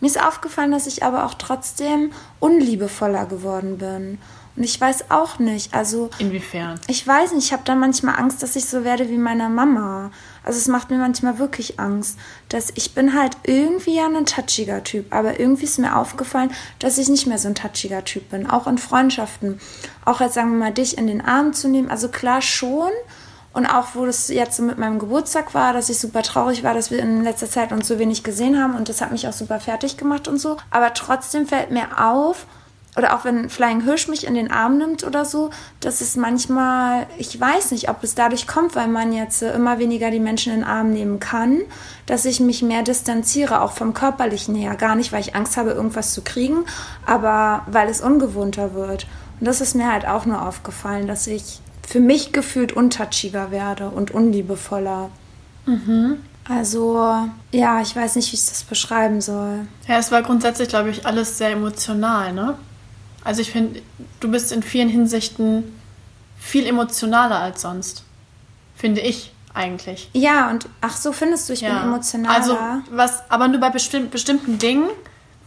[0.00, 4.18] mir ist aufgefallen, dass ich aber auch trotzdem unliebevoller geworden bin.
[4.54, 6.08] Und ich weiß auch nicht, also.
[6.18, 6.80] Inwiefern?
[6.86, 10.12] Ich weiß nicht, ich habe dann manchmal Angst, dass ich so werde wie meine Mama.
[10.44, 12.16] Also es macht mir manchmal wirklich Angst,
[12.48, 16.98] dass ich bin halt irgendwie ja ein touchiger Typ, aber irgendwie ist mir aufgefallen, dass
[16.98, 19.60] ich nicht mehr so ein touchiger Typ bin, auch in Freundschaften.
[20.04, 22.90] Auch jetzt sagen wir mal dich in den Arm zu nehmen, also klar schon,
[23.56, 26.90] und auch wo das jetzt mit meinem Geburtstag war, dass ich super traurig war, dass
[26.90, 29.60] wir in letzter Zeit uns so wenig gesehen haben und das hat mich auch super
[29.60, 30.58] fertig gemacht und so.
[30.70, 32.46] Aber trotzdem fällt mir auf,
[32.98, 35.48] oder auch wenn Flying Hirsch mich in den Arm nimmt oder so,
[35.80, 40.10] dass es manchmal, ich weiß nicht, ob es dadurch kommt, weil man jetzt immer weniger
[40.10, 41.62] die Menschen in den Arm nehmen kann,
[42.04, 44.74] dass ich mich mehr distanziere, auch vom körperlichen her.
[44.74, 46.66] Gar nicht, weil ich Angst habe, irgendwas zu kriegen,
[47.06, 49.06] aber weil es ungewohnter wird.
[49.40, 53.88] Und das ist mir halt auch nur aufgefallen, dass ich für mich gefühlt untouchiger werde
[53.88, 55.10] und unliebevoller.
[55.66, 56.18] Mhm.
[56.48, 59.66] Also, ja, ich weiß nicht, wie ich das beschreiben soll.
[59.88, 62.56] Ja, es war grundsätzlich, glaube ich, alles sehr emotional, ne?
[63.24, 63.82] Also ich finde,
[64.20, 65.64] du bist in vielen Hinsichten
[66.38, 68.04] viel emotionaler als sonst.
[68.76, 70.10] Finde ich eigentlich.
[70.12, 71.70] Ja, und ach so, findest du, ich ja.
[71.70, 72.36] bin emotionaler.
[72.36, 72.56] Also,
[72.90, 74.88] was, aber nur bei bestimm bestimmten Dingen,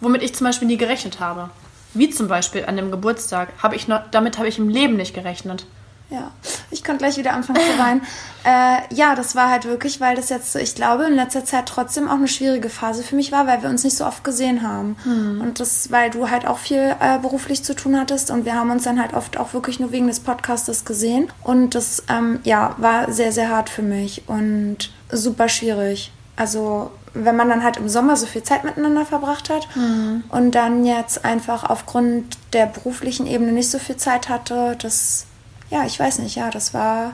[0.02, 1.50] womit ich zum Beispiel nie gerechnet habe.
[1.94, 3.54] Wie zum Beispiel an dem Geburtstag.
[3.64, 5.66] Habe ich noch, damit habe ich im Leben nicht gerechnet.
[6.10, 6.32] Ja.
[6.72, 8.02] Ich konnte gleich wieder anfangen zu weinen.
[8.46, 12.08] Äh, ja, das war halt wirklich, weil das jetzt, ich glaube, in letzter Zeit trotzdem
[12.08, 14.96] auch eine schwierige Phase für mich war, weil wir uns nicht so oft gesehen haben.
[15.04, 15.42] Mhm.
[15.42, 18.72] Und das, weil du halt auch viel äh, beruflich zu tun hattest und wir haben
[18.72, 21.28] uns dann halt oft auch wirklich nur wegen des Podcastes gesehen.
[21.44, 26.14] Und das, ähm, ja, war sehr, sehr hart für mich und super schwierig.
[26.38, 30.24] Also wenn man dann halt im Sommer so viel Zeit miteinander verbracht hat mhm.
[30.30, 35.26] und dann jetzt einfach aufgrund der beruflichen Ebene nicht so viel Zeit hatte, das,
[35.70, 37.14] ja, ich weiß nicht, ja, das war,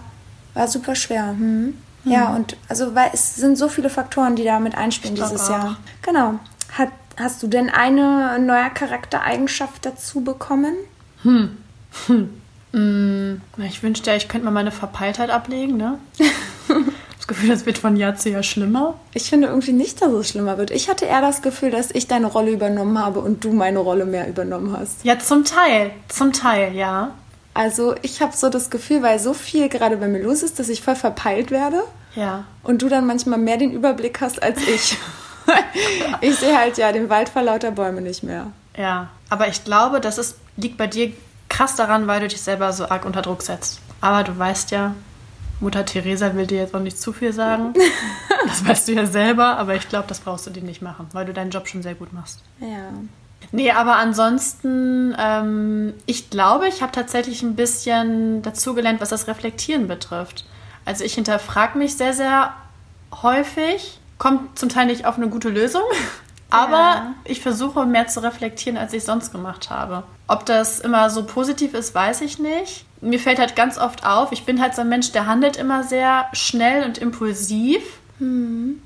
[0.54, 1.30] war super schwer.
[1.30, 1.78] Hm.
[2.04, 2.12] Mhm.
[2.12, 5.50] Ja, und also, weil es sind so viele Faktoren, die da mit einspielen dieses auch.
[5.50, 5.78] Jahr.
[6.02, 6.40] Genau.
[6.74, 10.76] Hat, hast du denn eine neue Charaktereigenschaft dazu bekommen?
[11.24, 11.58] Hm.
[12.76, 13.42] Hm.
[13.70, 15.98] Ich wünschte, ich könnte mal meine Verpeiltheit ablegen, ne?
[16.68, 18.96] das Gefühl, das wird von Jahr zu Jahr schlimmer?
[19.14, 20.72] Ich finde irgendwie nicht, dass es schlimmer wird.
[20.72, 24.04] Ich hatte eher das Gefühl, dass ich deine Rolle übernommen habe und du meine Rolle
[24.04, 25.06] mehr übernommen hast.
[25.06, 25.92] Ja, zum Teil.
[26.10, 27.12] Zum Teil, ja.
[27.56, 30.68] Also ich habe so das Gefühl, weil so viel gerade bei mir los ist, dass
[30.68, 31.84] ich voll verpeilt werde.
[32.14, 32.44] Ja.
[32.64, 34.98] Und du dann manchmal mehr den Überblick hast als ich.
[36.22, 38.52] ich sehe halt ja den Wald vor lauter Bäume nicht mehr.
[38.78, 41.14] Ja, aber ich glaube, das ist, liegt bei dir
[41.48, 43.80] krass daran, weil du dich selber so arg unter Druck setzt.
[44.02, 44.94] Aber du weißt ja,
[45.62, 47.74] Mutter Teresa will dir jetzt auch nicht zu viel sagen.
[48.48, 51.26] das weißt du ja selber, aber ich glaube, das brauchst du dir nicht machen, weil
[51.26, 52.42] du deinen Job schon sehr gut machst.
[52.60, 52.92] Ja.
[53.52, 59.88] Nee, aber ansonsten, ähm, ich glaube, ich habe tatsächlich ein bisschen dazugelernt, was das Reflektieren
[59.88, 60.46] betrifft.
[60.84, 62.54] Also ich hinterfrage mich sehr, sehr
[63.22, 65.84] häufig, kommt zum Teil nicht auf eine gute Lösung,
[66.50, 67.14] aber ja.
[67.24, 70.04] ich versuche mehr zu reflektieren, als ich sonst gemacht habe.
[70.28, 72.86] Ob das immer so positiv ist, weiß ich nicht.
[73.00, 75.84] Mir fällt halt ganz oft auf, ich bin halt so ein Mensch, der handelt immer
[75.84, 77.84] sehr schnell und impulsiv.
[78.20, 78.82] Mhm.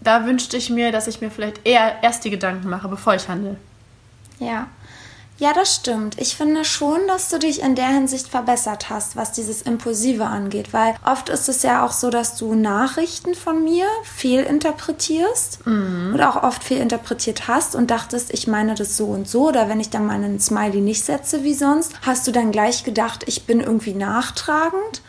[0.00, 3.28] Da wünschte ich mir, dass ich mir vielleicht eher erst die Gedanken mache, bevor ich
[3.28, 3.56] handle.
[4.38, 4.68] Ja.
[5.38, 6.20] Ja, das stimmt.
[6.20, 10.72] Ich finde schon, dass du dich in der Hinsicht verbessert hast, was dieses Impulsive angeht,
[10.72, 16.10] weil oft ist es ja auch so, dass du Nachrichten von mir fehlinterpretierst mhm.
[16.12, 19.78] oder auch oft fehlinterpretiert hast und dachtest, ich meine das so und so oder wenn
[19.78, 23.60] ich dann meinen Smiley nicht setze wie sonst, hast du dann gleich gedacht, ich bin
[23.60, 25.02] irgendwie nachtragend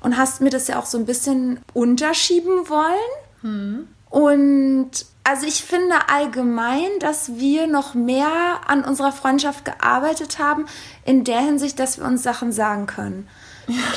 [0.00, 3.12] und hast mir das ja auch so ein bisschen unterschieben wollen.
[3.42, 3.88] Mhm.
[4.16, 4.92] Und
[5.24, 8.30] also ich finde allgemein, dass wir noch mehr
[8.66, 10.64] an unserer Freundschaft gearbeitet haben,
[11.04, 13.28] in der Hinsicht, dass wir uns Sachen sagen können.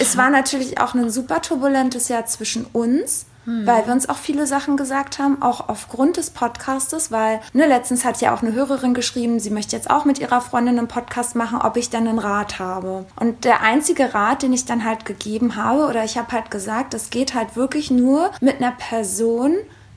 [0.02, 3.66] es war natürlich auch ein super turbulentes Jahr zwischen uns, hm.
[3.66, 8.04] weil wir uns auch viele Sachen gesagt haben, auch aufgrund des Podcastes, weil ne, letztens
[8.04, 11.38] hat ja auch eine Hörerin geschrieben, sie möchte jetzt auch mit ihrer Freundin einen Podcast
[11.38, 13.06] machen, ob ich dann einen Rat habe.
[13.16, 16.94] Und der einzige Rat, den ich dann halt gegeben habe, oder ich habe halt gesagt,
[16.94, 19.56] es geht halt wirklich nur mit einer Person,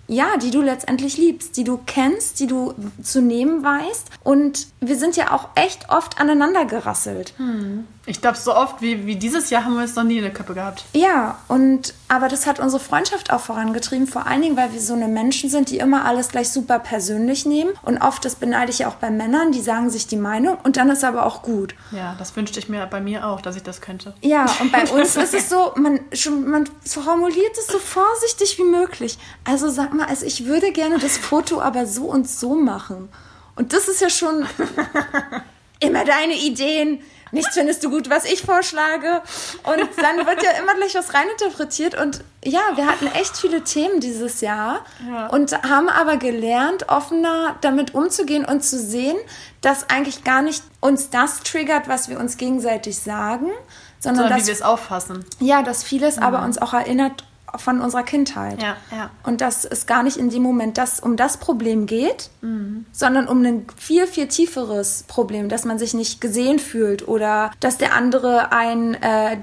[0.08, 4.10] ja, die du letztendlich liebst, die du kennst, die du zu nehmen weißt.
[4.24, 7.34] Und wir sind ja auch echt oft aneinander gerasselt.
[7.36, 7.86] Hm.
[8.04, 10.32] Ich glaube, so oft wie, wie dieses Jahr haben wir es noch nie in der
[10.32, 10.84] Köppe gehabt.
[10.92, 14.94] Ja, und aber das hat unsere Freundschaft auch vorangetrieben, vor allen Dingen, weil wir so
[14.94, 17.70] eine Menschen sind, die immer alles gleich super persönlich nehmen.
[17.82, 20.76] Und oft, das beneide ich ja auch bei Männern, die sagen sich die Meinung und
[20.76, 21.76] dann ist aber auch gut.
[21.92, 24.14] Ja, das wünschte ich mir bei mir auch, dass ich das könnte.
[24.20, 28.64] Ja, und bei uns ist es so, man, schon, man formuliert es so vorsichtig wie
[28.64, 29.16] möglich.
[29.44, 33.10] Also sag mal, also ich würde gerne das Foto aber so und so machen.
[33.54, 34.44] Und das ist ja schon
[35.78, 37.00] immer deine Ideen
[37.32, 39.22] nichts findest du gut, was ich vorschlage.
[39.64, 42.00] Und dann wird ja immer gleich was reininterpretiert.
[42.00, 45.26] Und ja, wir hatten echt viele Themen dieses Jahr ja.
[45.28, 49.16] und haben aber gelernt, offener damit umzugehen und zu sehen,
[49.60, 53.50] dass eigentlich gar nicht uns das triggert, was wir uns gegenseitig sagen,
[53.98, 55.24] sondern, sondern dass, wie wir es auffassen.
[55.40, 56.22] Ja, dass vieles mhm.
[56.22, 57.24] aber uns auch erinnert
[57.56, 58.62] von unserer Kindheit.
[58.62, 59.10] Ja, ja.
[59.24, 62.86] Und dass es gar nicht in dem Moment das, um das Problem geht, mhm.
[62.92, 67.78] sondern um ein viel, viel tieferes Problem, dass man sich nicht gesehen fühlt oder dass
[67.78, 69.36] der andere ein, äh,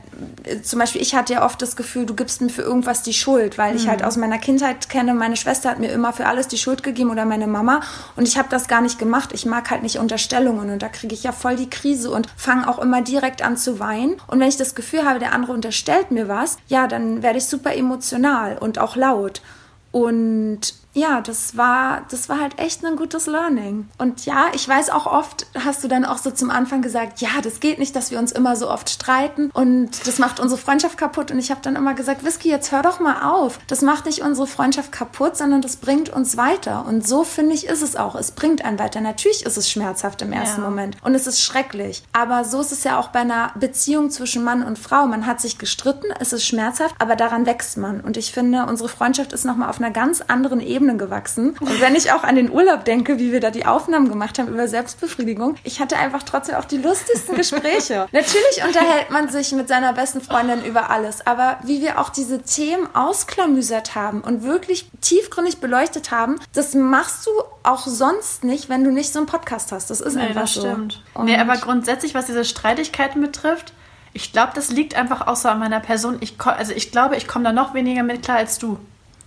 [0.64, 3.58] zum Beispiel ich hatte ja oft das Gefühl, du gibst mir für irgendwas die Schuld,
[3.58, 3.78] weil mhm.
[3.78, 6.84] ich halt aus meiner Kindheit kenne, meine Schwester hat mir immer für alles die Schuld
[6.84, 7.82] gegeben oder meine Mama
[8.16, 9.32] und ich habe das gar nicht gemacht.
[9.34, 12.68] Ich mag halt nicht Unterstellungen und da kriege ich ja voll die Krise und fange
[12.68, 14.16] auch immer direkt an zu weinen.
[14.28, 17.46] Und wenn ich das Gefühl habe, der andere unterstellt mir was, ja, dann werde ich
[17.46, 19.42] super emotional emotional und auch laut.
[19.92, 23.88] Und ja, das war, das war halt echt ein gutes Learning.
[24.00, 27.30] Und ja, ich weiß auch oft, hast du dann auch so zum Anfang gesagt, ja,
[27.44, 30.98] das geht nicht, dass wir uns immer so oft streiten und das macht unsere Freundschaft
[30.98, 31.30] kaputt.
[31.32, 33.60] Und ich habe dann immer gesagt, Whisky, jetzt hör doch mal auf.
[33.68, 36.86] Das macht nicht unsere Freundschaft kaputt, sondern das bringt uns weiter.
[36.88, 38.16] Und so finde ich, ist es auch.
[38.16, 39.00] Es bringt einen weiter.
[39.00, 40.68] Natürlich ist es schmerzhaft im ersten ja.
[40.68, 42.04] Moment und es ist schrecklich.
[42.14, 45.06] Aber so ist es ja auch bei einer Beziehung zwischen Mann und Frau.
[45.06, 48.02] Man hat sich gestritten, es ist schmerzhaft, aber daran wächst man.
[48.02, 51.56] Und ich finde, unsere Freundschaft ist nochmal auf einer ganz anderen Ebene Ebenen gewachsen.
[51.60, 54.48] Und wenn ich auch an den Urlaub denke, wie wir da die Aufnahmen gemacht haben
[54.48, 58.08] über Selbstbefriedigung, ich hatte einfach trotzdem auch die lustigsten Gespräche.
[58.14, 62.42] Natürlich unterhält man sich mit seiner besten Freundin über alles, aber wie wir auch diese
[62.42, 67.32] Themen ausklamüsert haben und wirklich tiefgründig beleuchtet haben, das machst du
[67.64, 69.90] auch sonst nicht, wenn du nicht so einen Podcast hast.
[69.90, 70.62] Das ist Nee, einfach das so.
[70.62, 71.04] stimmt.
[71.14, 73.74] Und Nee, aber grundsätzlich, was diese Streitigkeiten betrifft,
[74.14, 76.18] ich glaube, das liegt einfach auch so an meiner Person.
[76.22, 78.80] Ich, also ich glaube, ich komme da noch weniger mit klar als du.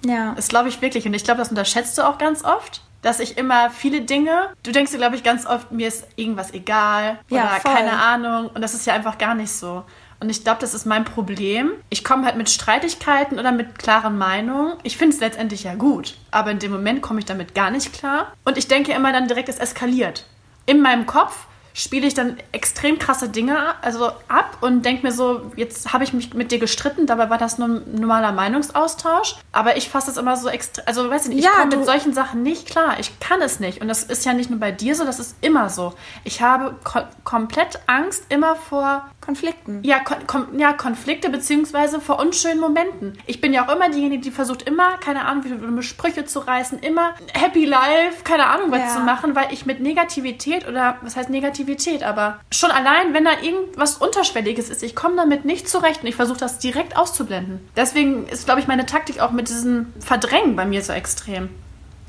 [0.04, 0.34] Ja.
[0.34, 1.06] Das glaube ich wirklich.
[1.06, 2.82] Und ich glaube, das unterschätzt du auch ganz oft.
[3.02, 6.54] Dass ich immer viele Dinge, du denkst dir, glaube ich, ganz oft, mir ist irgendwas
[6.54, 8.48] egal oder Ja, keine Ahnung.
[8.54, 9.82] Und das ist ja einfach gar nicht so.
[10.20, 11.72] Und ich glaube, das ist mein Problem.
[11.90, 14.74] Ich komme halt mit Streitigkeiten oder mit klaren Meinungen.
[14.84, 16.14] Ich finde es letztendlich ja gut.
[16.30, 18.32] Aber in dem Moment komme ich damit gar nicht klar.
[18.44, 20.26] Und ich denke immer dann direkt, es eskaliert.
[20.64, 25.52] In meinem Kopf spiele ich dann extrem krasse Dinge also ab und denke mir so,
[25.56, 29.36] jetzt habe ich mich mit dir gestritten, dabei war das nur ein normaler Meinungsaustausch.
[29.52, 31.86] Aber ich fasse es immer so extrem, also weiß ich nicht, ich Ja, komme mit
[31.86, 32.96] solchen Sachen nicht klar.
[32.98, 33.80] Ich kann es nicht.
[33.80, 35.94] Und das ist ja nicht nur bei dir so, das ist immer so.
[36.24, 39.80] Ich habe ko komplett Angst immer vor Konflikten.
[39.84, 43.18] ja, kon kon ja, Konflikte beziehungsweise vor unschönen Momenten.
[43.26, 46.40] Ich bin ja auch immer diejenige, die versucht immer, keine Ahnung, wie dumme Sprüche zu
[46.40, 48.88] reißen, immer Happy Life, keine Ahnung, was Ja.
[48.88, 51.61] zu machen, weil ich mit Negativität oder was heißt Negativität,
[52.02, 56.16] aber schon allein, wenn da irgendwas Unterschwelliges ist, ich komme damit nicht zurecht und ich
[56.16, 57.60] versuche das direkt auszublenden.
[57.76, 61.48] Deswegen ist, glaube ich, meine Taktik auch mit diesem Verdrängen bei mir so extrem.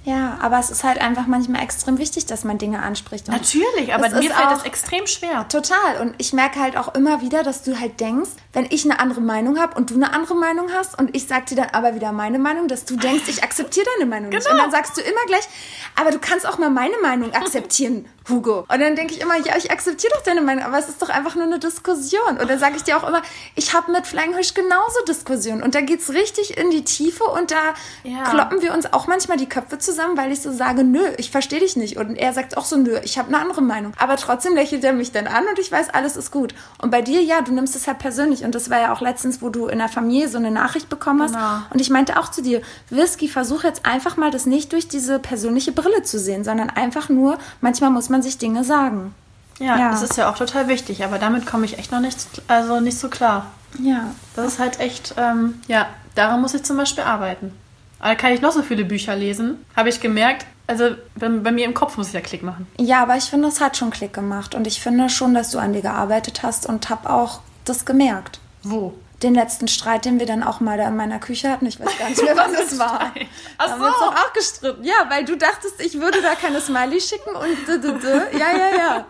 [0.06, 3.30] Ja, aber es ist halt einfach manchmal extrem wichtig, dass man Dinge anspricht.
[3.30, 5.48] Und Natürlich, aber mir fällt das extrem schwer.
[5.48, 6.02] Total.
[6.02, 9.22] Und ich merke halt auch immer wieder, dass du halt denkst, wenn ich eine andere
[9.22, 12.12] Meinung habe und du eine andere Meinung hast und ich sag dir dann aber wieder
[12.12, 14.46] meine Meinung, dass du denkst, ich akzeptiere deine Meinung nicht.
[14.46, 14.56] Genau.
[14.56, 15.48] Und dann sagst du immer gleich,
[15.96, 18.60] aber du kannst auch mal meine Meinung akzeptieren, Hugo.
[18.68, 21.10] Und dann denke ich immer, ja, ich akzeptiere doch deine Meinung, aber es ist doch
[21.10, 22.38] einfach nur eine Diskussion.
[22.40, 23.22] Und dann sage ich dir auch immer,
[23.56, 25.62] ich habe mit Fish genauso Diskussionen.
[25.64, 28.24] Und da geht's richtig in die Tiefe und da Ja.
[28.24, 31.60] kloppen wir uns auch manchmal die Köpfe zusammen, weil ich so sage, nö, ich verstehe
[31.60, 31.98] dich nicht.
[31.98, 33.94] Und er sagt auch so, nö, ich habe eine andere Meinung.
[33.98, 36.54] Aber trotzdem lächelt er mich dann an und ich weiß, alles ist gut.
[36.82, 38.44] Und bei dir, ja, du nimmst es halt persönlich.
[38.44, 41.22] Und das war ja auch letztens, wo du in der Familie so eine Nachricht bekommen
[41.24, 41.34] hast.
[41.34, 41.62] Genau.
[41.72, 45.20] Und ich meinte auch zu dir, Whisky, versuch jetzt einfach mal das nicht durch diese
[45.20, 49.16] persönliche Brille zu sehen, sondern einfach nur, manchmal muss man sich Dinge sagen.
[49.60, 49.92] Ja, Ja.
[49.92, 52.98] das ist ja auch total wichtig, aber damit komme ich echt noch nicht, also nicht
[53.00, 53.48] so klar.
[53.80, 54.12] Ja.
[54.36, 57.54] Das ist halt echt, ähm, ja, daran muss ich zum Beispiel arbeiten.
[58.00, 60.46] Aber da kann ich noch so viele Bücher lesen, habe ich gemerkt.
[60.68, 62.68] Also bei, bei mir im Kopf muss ich ja Klick machen.
[62.80, 64.56] Ja, aber ich finde, es hat schon Klick gemacht.
[64.56, 68.40] Und ich finde schon, dass du an dir gearbeitet hast und habe auch das gemerkt.
[68.64, 68.94] Wo?
[69.24, 71.66] Den letzten Streit, den wir dann auch mal da in meiner Küche hatten.
[71.66, 73.00] Ich weiß gar nicht mehr, was es war.
[73.12, 73.28] Streit.
[73.58, 74.06] Ach Da haben wir uns so.
[74.06, 74.84] doch auch gestritten.
[74.84, 78.38] Ja, weil du dachtest, ich würde da keine Smiley schicken und d -d -d.
[78.38, 79.06] ja, ja, ja.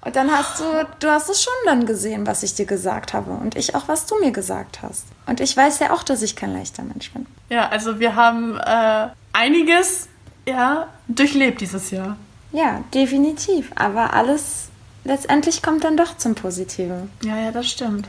[0.00, 0.64] Und dann hast du,
[1.00, 3.30] du hast es schon dann gesehen, was ich dir gesagt habe.
[3.30, 5.04] Und ich auch, was du mir gesagt hast.
[5.26, 7.24] Und ich weiß ja auch, dass ich kein leichter Mensch bin.
[7.48, 10.08] Ja, also wir haben äh, einiges,
[10.46, 12.16] ja, durchlebt dieses Jahr.
[12.52, 13.70] Ja, definitiv.
[13.76, 14.66] Aber alles
[15.04, 17.10] letztendlich kommt dann doch zum Positiven.
[17.22, 18.06] Ja, ja, das stimmt.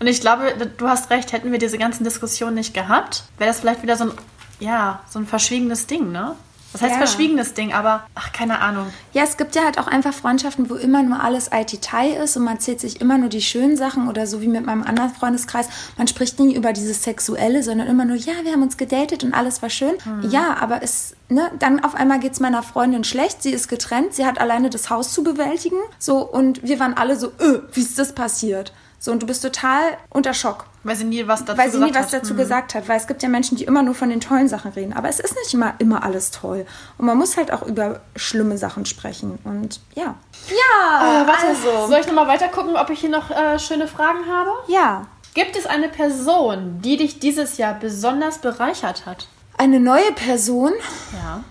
[0.00, 3.60] Und ich glaube, du hast recht, hätten wir diese ganzen Diskussionen nicht gehabt, wäre das
[3.60, 4.12] vielleicht wieder so ein,
[4.60, 6.34] ja, so ein verschwiegenes Ding, ne?
[6.72, 6.98] Das heißt Ja.
[6.98, 8.86] verschwiegenes Ding, aber, ach, keine Ahnung.
[9.12, 12.44] Ja, es gibt ja halt auch einfach Freundschaften, wo immer nur alles Ai-Detail ist und
[12.44, 15.68] man zählt sich immer nur die schönen Sachen oder so wie mit meinem anderen Freundeskreis.
[15.98, 19.34] Man spricht nie über dieses Sexuelle, sondern immer nur, ja, wir haben uns gedatet und
[19.34, 19.96] alles war schön.
[20.22, 24.24] Ja, aber es, ne, dann auf einmal geht's meiner Freundin schlecht, sie ist getrennt, sie
[24.24, 27.98] hat alleine das Haus zu bewältigen, so, und wir waren alle so, äh, wie ist
[27.98, 28.72] das passiert?
[29.04, 30.66] So, und du bist total unter Schock.
[30.84, 32.20] Weil sie nie was dazu Weil sie nie gesagt was hat.
[32.22, 32.36] dazu Hm.
[32.36, 32.88] gesagt hat.
[32.88, 34.92] Weil es gibt ja Menschen, die immer nur von den tollen Sachen reden.
[34.92, 36.66] Aber es ist nicht immer, immer alles toll.
[36.98, 39.40] Und man muss halt auch über schlimme Sachen sprechen.
[39.42, 40.14] Und ja.
[40.48, 41.88] Ja, Äh, warte, also.
[41.88, 44.50] soll ich nochmal weiter gucken, ob ich hier noch äh, schöne Fragen habe?
[44.68, 45.08] Ja.
[45.34, 49.26] Gibt es eine Person, die dich dieses Jahr besonders bereichert hat?
[49.58, 50.70] Eine neue Person.
[51.12, 51.42] Ja.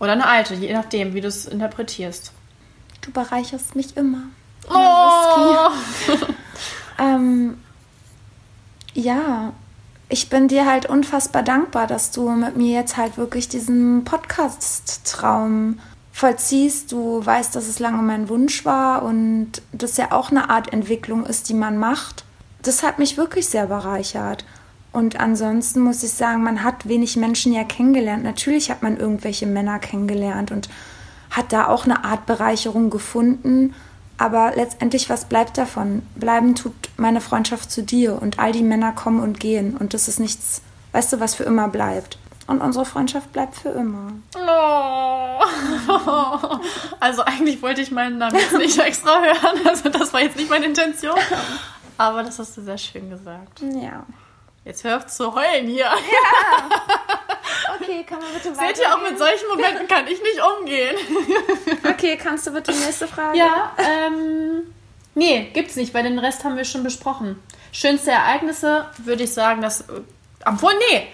[0.00, 2.32] Oder eine alte, je nachdem, wie du es interpretierst.
[3.02, 4.22] Du bereicherst mich immer.
[4.70, 5.68] Oh!
[6.98, 7.58] Ähm,
[8.94, 9.52] ja,
[10.08, 15.78] ich bin dir halt unfassbar dankbar, dass du mit mir jetzt halt wirklich diesen Podcast-Traum
[16.12, 16.92] vollziehst.
[16.92, 21.26] Du weißt, dass es lange mein Wunsch war und das ja auch eine Art Entwicklung
[21.26, 22.24] ist, die man macht.
[22.62, 24.44] Das hat mich wirklich sehr bereichert.
[24.92, 28.22] Und ansonsten muss ich sagen, man hat wenig Menschen ja kennengelernt.
[28.22, 30.68] Natürlich hat man irgendwelche Männer kennengelernt und
[31.30, 33.74] hat da auch eine Art Bereicherung gefunden.
[34.16, 36.02] Aber letztendlich, was bleibt davon?
[36.14, 39.76] Bleiben tut meine Freundschaft zu dir und all die Männer kommen und gehen.
[39.76, 40.62] Und das ist nichts,
[40.92, 42.18] weißt du, was für immer bleibt.
[42.46, 44.12] Und unsere Freundschaft bleibt für immer.
[44.36, 45.40] Oh.
[47.00, 49.66] Also eigentlich wollte ich meinen Namen jetzt nicht extra hören.
[49.66, 51.18] Also das war jetzt nicht meine Intention.
[51.98, 53.60] Aber das hast du sehr schön gesagt.
[53.60, 54.04] Ja.
[54.64, 55.86] Jetzt hör auf zu heulen hier.
[55.86, 57.12] Okay,
[57.84, 58.66] Okay, kann man bitte weiter?
[58.74, 60.96] Seht ihr, auch mit solchen Momenten kann ich nicht umgehen.
[61.88, 63.38] Okay, kannst du bitte die nächste Frage?
[63.38, 64.62] Ja, ähm.
[65.14, 67.38] Nee, gibt's nicht, weil den Rest haben wir schon besprochen.
[67.72, 69.82] Schönste Ereignisse würde ich sagen, dass.
[69.82, 70.00] äh,
[70.44, 71.06] Obwohl, nee.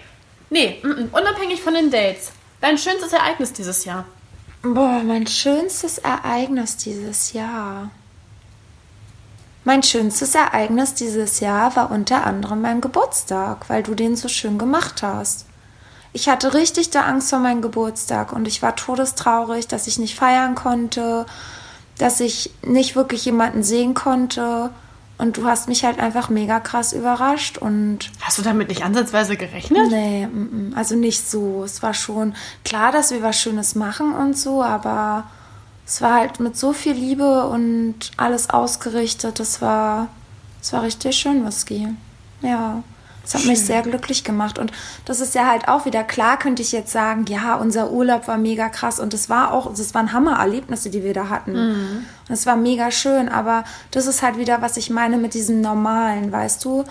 [0.49, 2.31] Nee, mm, mm, unabhängig von den Dates.
[2.61, 4.05] Dein schönstes Ereignis dieses Jahr.
[4.63, 7.89] Boah, mein schönstes Ereignis dieses Jahr.
[9.63, 14.57] Mein schönstes Ereignis dieses Jahr war unter anderem mein Geburtstag, weil du den so schön
[14.57, 15.45] gemacht hast.
[16.13, 20.15] Ich hatte richtig da Angst vor meinem Geburtstag und ich war todestraurig, dass ich nicht
[20.15, 21.25] feiern konnte,
[21.97, 24.71] dass ich nicht wirklich jemanden sehen konnte.
[25.17, 29.37] Und du hast mich halt einfach mega krass überrascht und Hast du damit nicht ansatzweise
[29.37, 29.91] gerechnet?
[29.91, 30.27] Nee,
[30.75, 31.63] also nicht so.
[31.63, 32.33] Es war schon
[32.65, 35.25] klar, dass wir was Schönes machen und so, aber
[35.85, 39.39] es war halt mit so viel Liebe und alles ausgerichtet.
[39.39, 40.07] Es war,
[40.59, 41.87] es war richtig schön, Whisky.
[42.41, 42.81] Ja.
[43.31, 44.59] Es hat mich sehr glücklich gemacht.
[44.59, 44.73] Und
[45.05, 48.37] das ist ja halt auch wieder klar, könnte ich jetzt sagen, ja, unser Urlaub war
[48.37, 51.55] mega krass und es war auch, es waren Hammererlebnisse, die wir da hatten.
[52.27, 55.61] Und es war mega schön, aber das ist halt wieder, was ich meine mit diesem
[55.61, 56.83] Normalen, weißt du?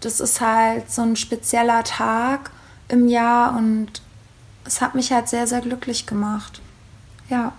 [0.00, 2.50] Das ist halt so ein spezieller Tag
[2.88, 4.00] im Jahr und
[4.64, 6.62] es hat mich halt sehr, sehr glücklich gemacht.
[7.28, 7.52] Ja.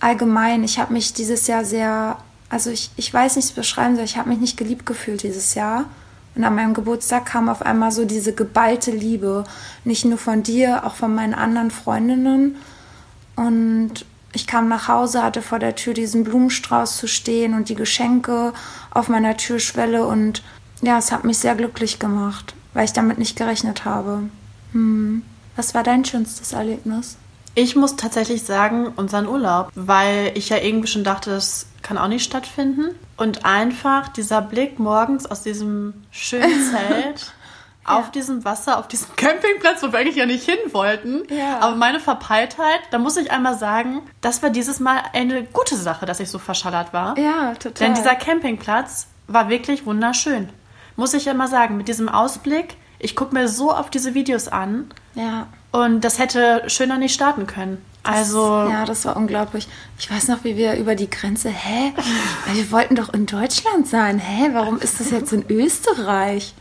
[0.00, 2.16] Allgemein, ich habe mich dieses Jahr sehr,
[2.48, 4.86] also ich, ich weiß nicht, wie ich es beschreiben soll, ich habe mich nicht geliebt
[4.86, 5.84] gefühlt dieses Jahr.
[6.34, 9.44] Und an meinem Geburtstag kam auf einmal so diese geballte Liebe.
[9.84, 12.56] Nicht nur von dir, auch von meinen anderen Freundinnen.
[13.36, 17.74] Und ich kam nach Hause, hatte vor der Tür diesen Blumenstrauß zu stehen und die
[17.74, 18.54] Geschenke
[18.90, 20.06] auf meiner Türschwelle.
[20.06, 20.42] Und
[20.80, 24.22] ja, es hat mich sehr glücklich gemacht, weil ich damit nicht gerechnet habe.
[24.72, 25.22] Hm.
[25.54, 27.18] Was war dein schönstes Erlebnis?
[27.54, 32.08] Ich muss tatsächlich sagen, unseren Urlaub, weil ich ja irgendwie schon dachte, das kann auch
[32.08, 32.94] nicht stattfinden.
[33.16, 37.32] Und einfach dieser Blick morgens aus diesem schönen Zelt
[37.84, 41.22] auf diesem Wasser, auf diesem Campingplatz, wo wir eigentlich ja nicht hin wollten.
[41.28, 41.58] Ja.
[41.58, 46.06] Aber meine Verpeiltheit, da muss ich einmal sagen, das war dieses Mal eine gute Sache,
[46.06, 47.18] dass ich so verschallert war.
[47.18, 47.88] Ja, total.
[47.88, 50.48] Denn dieser Campingplatz war wirklich wunderschön.
[50.94, 54.90] Muss ich immer sagen, mit diesem Ausblick, ich gucke mir so oft diese Videos an
[55.14, 55.48] Ja.
[55.72, 57.84] und das hätte schöner nicht starten können.
[58.04, 59.68] Also, Ja, das war unglaublich.
[59.98, 61.92] Ich weiß noch, wie wir über die Grenze, hä?
[62.46, 64.18] Weil wir wollten doch in Deutschland sein.
[64.18, 64.50] Hä?
[64.52, 66.54] Warum ist das jetzt in Österreich?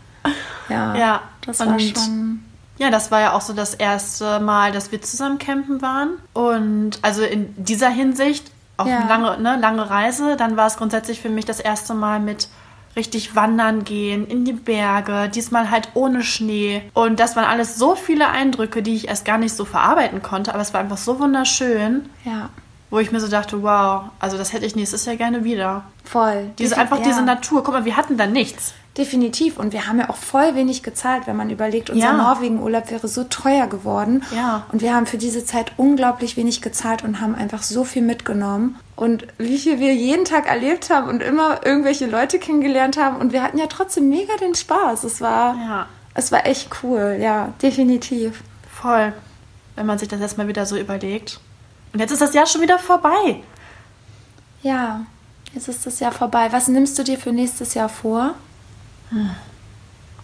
[0.70, 2.44] Ja, Ja, das war schon.
[2.78, 6.12] ja, das war ja auch so das erste Mal, dass wir zusammen campen waren.
[6.34, 9.00] Und also in dieser Hinsicht, auch Ja.
[9.00, 12.50] eine lange, ne, lange Reise, dann war es grundsätzlich für mich das erste Mal mit
[12.96, 16.82] richtig wandern gehen, in die Berge, diesmal halt ohne Schnee.
[16.94, 20.54] Und das waren alles so viele Eindrücke, die ich erst gar nicht so verarbeiten konnte,
[20.54, 22.50] aber es war einfach so wunderschön, Ja,
[22.90, 25.84] wo ich mir so dachte, wow, also das hätte ich nächstes Jahr gerne wieder.
[26.04, 26.50] voll.
[26.60, 27.64] Diese, einfach ja, diese Natur.
[27.64, 28.74] Guck mal, wir hatten da nichts.
[28.98, 29.58] Definitiv.
[29.58, 32.14] Und wir haben ja auch voll wenig gezahlt, wenn man überlegt, unser Ja.
[32.14, 34.24] Norwegen-Urlaub wäre so teuer geworden.
[34.36, 34.66] Ja.
[34.72, 38.78] Und wir haben für diese Zeit unglaublich wenig gezahlt und haben einfach so viel mitgenommen.
[38.98, 43.16] Und wie viel wir jeden Tag erlebt haben und immer irgendwelche Leute kennengelernt haben.
[43.16, 45.06] Und wir hatten ja trotzdem mega den Spaß.
[45.06, 45.86] Es war, Ja.
[46.14, 47.18] es war echt cool.
[47.22, 48.44] Ja, definitiv.
[48.70, 49.14] Voll.
[49.78, 51.40] Wenn man sich das jetzt mal wieder so überlegt.
[51.94, 53.42] Und jetzt ist das Jahr schon wieder vorbei.
[54.64, 55.02] Ja,
[55.54, 56.50] jetzt ist das Jahr vorbei.
[56.52, 58.36] Was nimmst du dir für nächstes Jahr vor?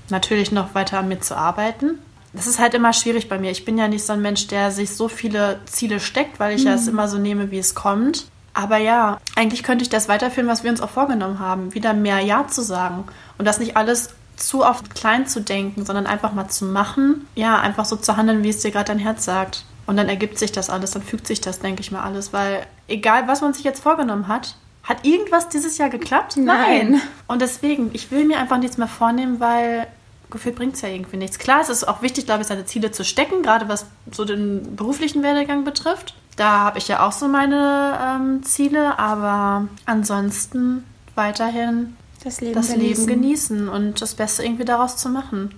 [0.10, 2.00] Natürlich noch weiter an mir zu arbeiten.
[2.34, 3.52] Das ist halt immer schwierig bei mir.
[3.52, 6.64] Ich bin ja nicht so ein Mensch, der sich so viele Ziele steckt, weil ich
[6.64, 8.28] ja es immer so nehme, wie es kommt.
[8.54, 11.74] Aber ja, eigentlich könnte ich das weiterführen, was wir uns auch vorgenommen haben.
[11.74, 13.06] Wieder mehr Ja zu sagen.
[13.38, 17.28] Und das nicht alles zu oft klein zu denken, sondern einfach mal zu machen.
[17.36, 19.66] Ja, einfach so zu handeln, wie es dir gerade dein Herz sagt.
[19.86, 22.34] Und dann ergibt sich das alles, dann fügt sich das, denke ich mal, alles.
[22.34, 24.56] Weil egal, was man sich jetzt vorgenommen hat,
[24.88, 26.38] hat irgendwas dieses Jahr geklappt?
[26.38, 27.02] Nein.
[27.28, 29.86] Und deswegen, ich will mir einfach nichts mehr vornehmen, weil
[30.30, 31.40] gefühlt bringt es ja irgendwie nichts.
[31.40, 34.76] Klar, es ist auch wichtig, glaube ich, seine Ziele zu stecken, gerade was so den
[34.76, 36.16] beruflichen Werdegang betrifft.
[36.38, 40.84] Da habe ich ja auch so meine ähm, Ziele, aber ansonsten
[41.16, 43.08] weiterhin Das Leben das genießen.
[43.08, 45.52] Leben genießen und das Beste irgendwie daraus zu machen.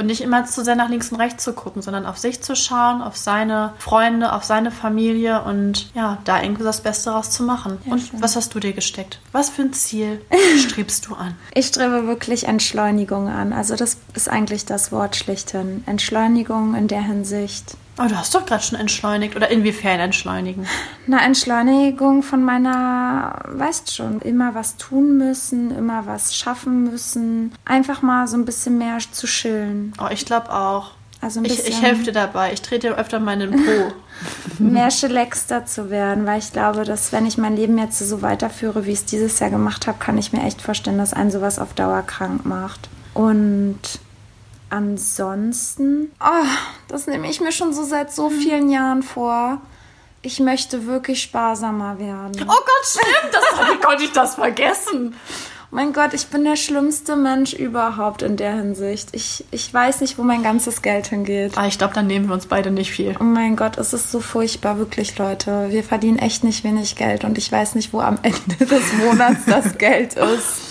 [0.00, 2.56] Und nicht immer zu sehr nach links und rechts zu gucken, sondern auf sich zu
[2.56, 7.42] schauen, auf seine Freunde, auf seine Familie und ja, da irgendwie das Beste daraus zu
[7.42, 7.76] machen.
[7.84, 8.22] Ja, und schön.
[8.22, 9.20] was hast du dir gesteckt?
[9.32, 10.22] Was für ein Ziel
[10.56, 11.36] strebst du an?
[11.52, 13.52] Ich strebe wirklich Entschleunigung an.
[13.52, 15.84] Also das ist eigentlich das Wort schlichthin.
[15.84, 17.76] Entschleunigung in der Hinsicht.
[18.02, 19.36] Oh, du hast doch gerade schon entschleunigt.
[19.36, 20.66] Oder inwiefern entschleunigen?
[21.06, 27.52] Eine Entschleunigung von meiner, weißt schon, immer was tun müssen, immer was schaffen müssen.
[27.64, 29.92] Einfach mal so ein bisschen mehr zu chillen.
[30.00, 30.92] Oh, ich glaube auch.
[31.20, 32.52] Also ein Ich, bisschen ich helfe dir dabei.
[32.54, 33.92] Ich trete dir öfter mal in den Po.
[34.58, 38.86] mehr chillaxter zu werden, weil ich glaube, dass wenn ich mein Leben jetzt so weiterführe,
[38.86, 41.58] wie ich es dieses Jahr gemacht habe, kann ich mir echt vorstellen, dass einen sowas
[41.58, 42.88] auf Dauer krank macht.
[43.12, 43.78] Und
[44.70, 46.46] ansonsten, oh,
[46.88, 49.60] das nehme ich mir schon so seit so vielen Jahren vor.
[50.22, 52.32] Ich möchte wirklich sparsamer werden.
[52.42, 55.14] Oh Gott, stimmt, das, wie konnte ich das vergessen?
[55.72, 59.10] Mein Gott, ich bin der schlimmste Mensch überhaupt in der Hinsicht.
[59.12, 61.56] Ich, ich weiß nicht, wo mein ganzes Geld hingeht.
[61.56, 63.14] Ah, ich glaube, dann nehmen wir uns beide nicht viel.
[63.20, 65.68] Oh mein Gott, es ist so furchtbar, wirklich, Leute.
[65.70, 69.44] Wir verdienen echt nicht wenig Geld und ich weiß nicht, wo am Ende des Monats
[69.46, 70.69] das Geld ist.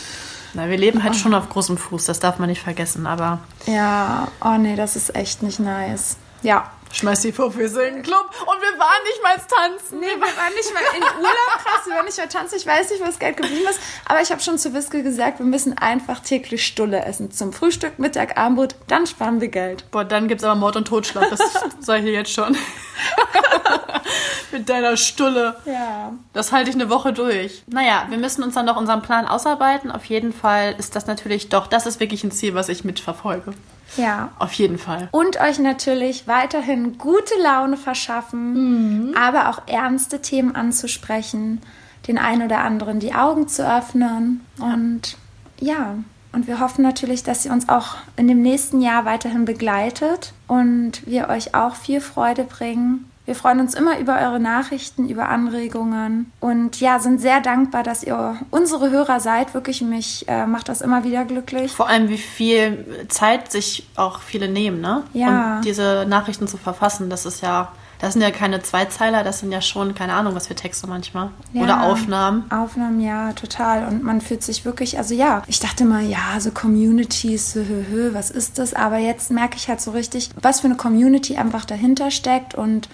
[0.53, 3.39] Na, wir leben halt schon auf großem Fuß, das darf man nicht vergessen, aber.
[3.65, 6.17] Ja, oh nee, das ist echt nicht nice.
[6.41, 9.99] Ja, Schmeiß die Vorfüße in den Club und wir waren nicht mal tanzen.
[9.99, 12.55] Nee, wir waren nicht mal in Urlaub, krass, wir waren nicht mal tanzen.
[12.57, 13.79] Ich weiß nicht, wo das Geld geblieben ist.
[14.05, 17.31] Aber ich habe schon zu Wiske gesagt, wir müssen einfach täglich Stulle essen.
[17.31, 19.89] Zum Frühstück, Mittag, Abendbrot, dann sparen wir Geld.
[19.91, 21.39] Boah, dann gibt's aber Mord und Totschlag, das
[21.79, 22.57] sag ich hier jetzt schon.
[24.51, 25.57] Mit deiner Stulle.
[25.65, 26.13] Ja.
[26.33, 27.63] Das halte ich eine Woche durch.
[27.67, 29.91] Naja, wir müssen uns dann noch unseren Plan ausarbeiten.
[29.91, 33.53] Auf jeden Fall ist das natürlich doch, das ist wirklich ein Ziel, was ich mitverfolge.
[33.97, 34.31] Ja.
[34.39, 35.09] Auf jeden Fall.
[35.11, 41.61] Und euch natürlich weiterhin gute Laune verschaffen, aber auch ernste Themen anzusprechen,
[42.07, 44.45] den einen oder anderen die Augen zu öffnen.
[44.59, 45.17] Und
[45.59, 45.95] ja,
[46.31, 51.05] und wir hoffen natürlich, dass ihr uns auch in dem nächsten Jahr weiterhin begleitet und
[51.07, 53.09] wir euch auch viel Freude bringen.
[53.29, 58.03] Wir freuen uns immer über eure Nachrichten, über Anregungen und ja, sind sehr dankbar, dass
[58.03, 59.53] ihr unsere Hörer seid.
[59.53, 61.71] Wirklich, mich äh, macht das immer wieder glücklich.
[61.71, 65.03] Vor allem, wie viel Zeit sich auch viele nehmen, ne?
[65.13, 65.57] Ja.
[65.57, 69.51] Und diese Nachrichten zu verfassen, das ist ja, das sind ja keine Zweizeiler, das sind
[69.51, 71.29] ja schon, keine Ahnung, was für Texte manchmal.
[71.53, 71.61] Ja.
[71.61, 72.49] Oder Aufnahmen.
[72.49, 73.87] Aufnahmen, ja, total.
[73.87, 77.85] Und man fühlt sich wirklich, also ja, ich dachte mal, ja, so Communities, so, hö,
[77.91, 78.73] hö, was ist das?
[78.73, 82.55] Aber jetzt merke ich halt so richtig, was für eine Community einfach dahinter steckt.
[82.55, 82.89] Und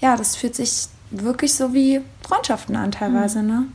[0.00, 3.66] ja, das fühlt sich wirklich so wie Freundschaften an teilweise, ne?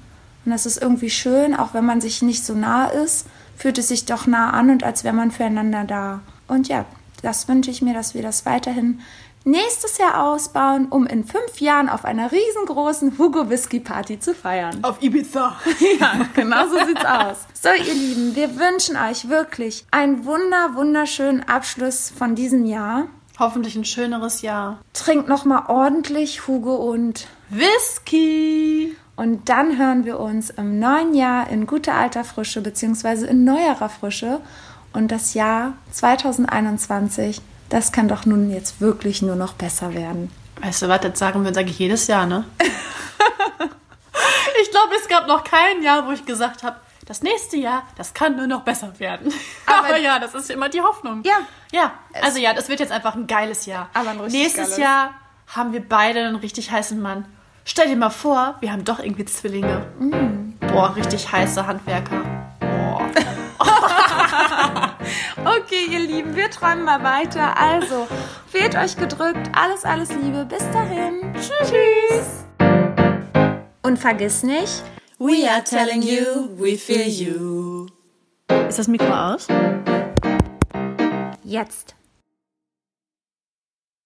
[0.46, 3.88] Und das ist irgendwie schön, auch wenn man sich nicht so nah ist, fühlt es
[3.88, 6.22] sich doch nah an und als wäre man füreinander da.
[6.48, 6.86] Und ja,
[7.22, 9.00] das wünsche ich mir, dass wir das weiterhin
[9.46, 14.84] nächstes Jahr ausbauen, um in fünf Jahren auf einer riesengroßen Hugo Whisky Party zu feiern.
[14.84, 15.56] Auf Ibiza.
[16.00, 17.38] Ja, genau so sieht's aus.
[17.62, 23.08] So, ihr Lieben, wir wünschen euch wirklich einen wunder, wunderschönen Abschluss von diesem Jahr.
[23.40, 24.80] Hoffentlich ein schöneres Jahr.
[24.94, 28.96] Trinkt noch mal ordentlich Hugo und Whisky.
[29.16, 33.90] und dann hören wir uns im neuen Jahr in guter alter Frische beziehungsweise in neuerer
[33.90, 34.40] Frische
[34.94, 40.32] und das Jahr 2021, das kann doch nun jetzt wirklich nur noch besser werden.
[40.62, 42.46] Weißt du was, das sagen wir, sage ich jedes Jahr, ne?
[44.62, 48.14] ich glaube, es gab noch kein Jahr, wo ich gesagt habe, das nächste Jahr, das
[48.14, 49.32] kann nur noch besser werden.
[49.66, 51.24] Aber- Aber, ja, das ist immer die Hoffnung.
[51.26, 51.40] Ja.
[51.72, 51.92] Ja,
[52.22, 53.90] also ja, das wird jetzt einfach ein geiles Jahr.
[53.94, 54.78] Aber ein richtig Nächstes geiles.
[54.78, 55.14] Jahr
[55.48, 57.26] haben wir beide einen richtig heißen Mann.
[57.66, 59.86] Stell dir mal vor, wir haben doch irgendwie Zwillinge.
[59.98, 60.54] Mm.
[60.68, 62.22] Boah, richtig heiße Handwerker.
[62.60, 63.02] Boah.
[65.46, 67.58] Okay, ihr Lieben, wir träumen mal weiter.
[67.58, 68.08] Also,
[68.48, 69.50] fehlt euch gedrückt.
[69.54, 70.46] Alles, alles Liebe.
[70.46, 71.34] Bis dahin.
[71.36, 72.46] Tschüss.
[73.82, 74.82] Und vergiss nicht,
[75.20, 77.88] We are telling you, we feel you.
[78.68, 79.48] Ist das Mikro aus?
[81.44, 81.96] jetzt.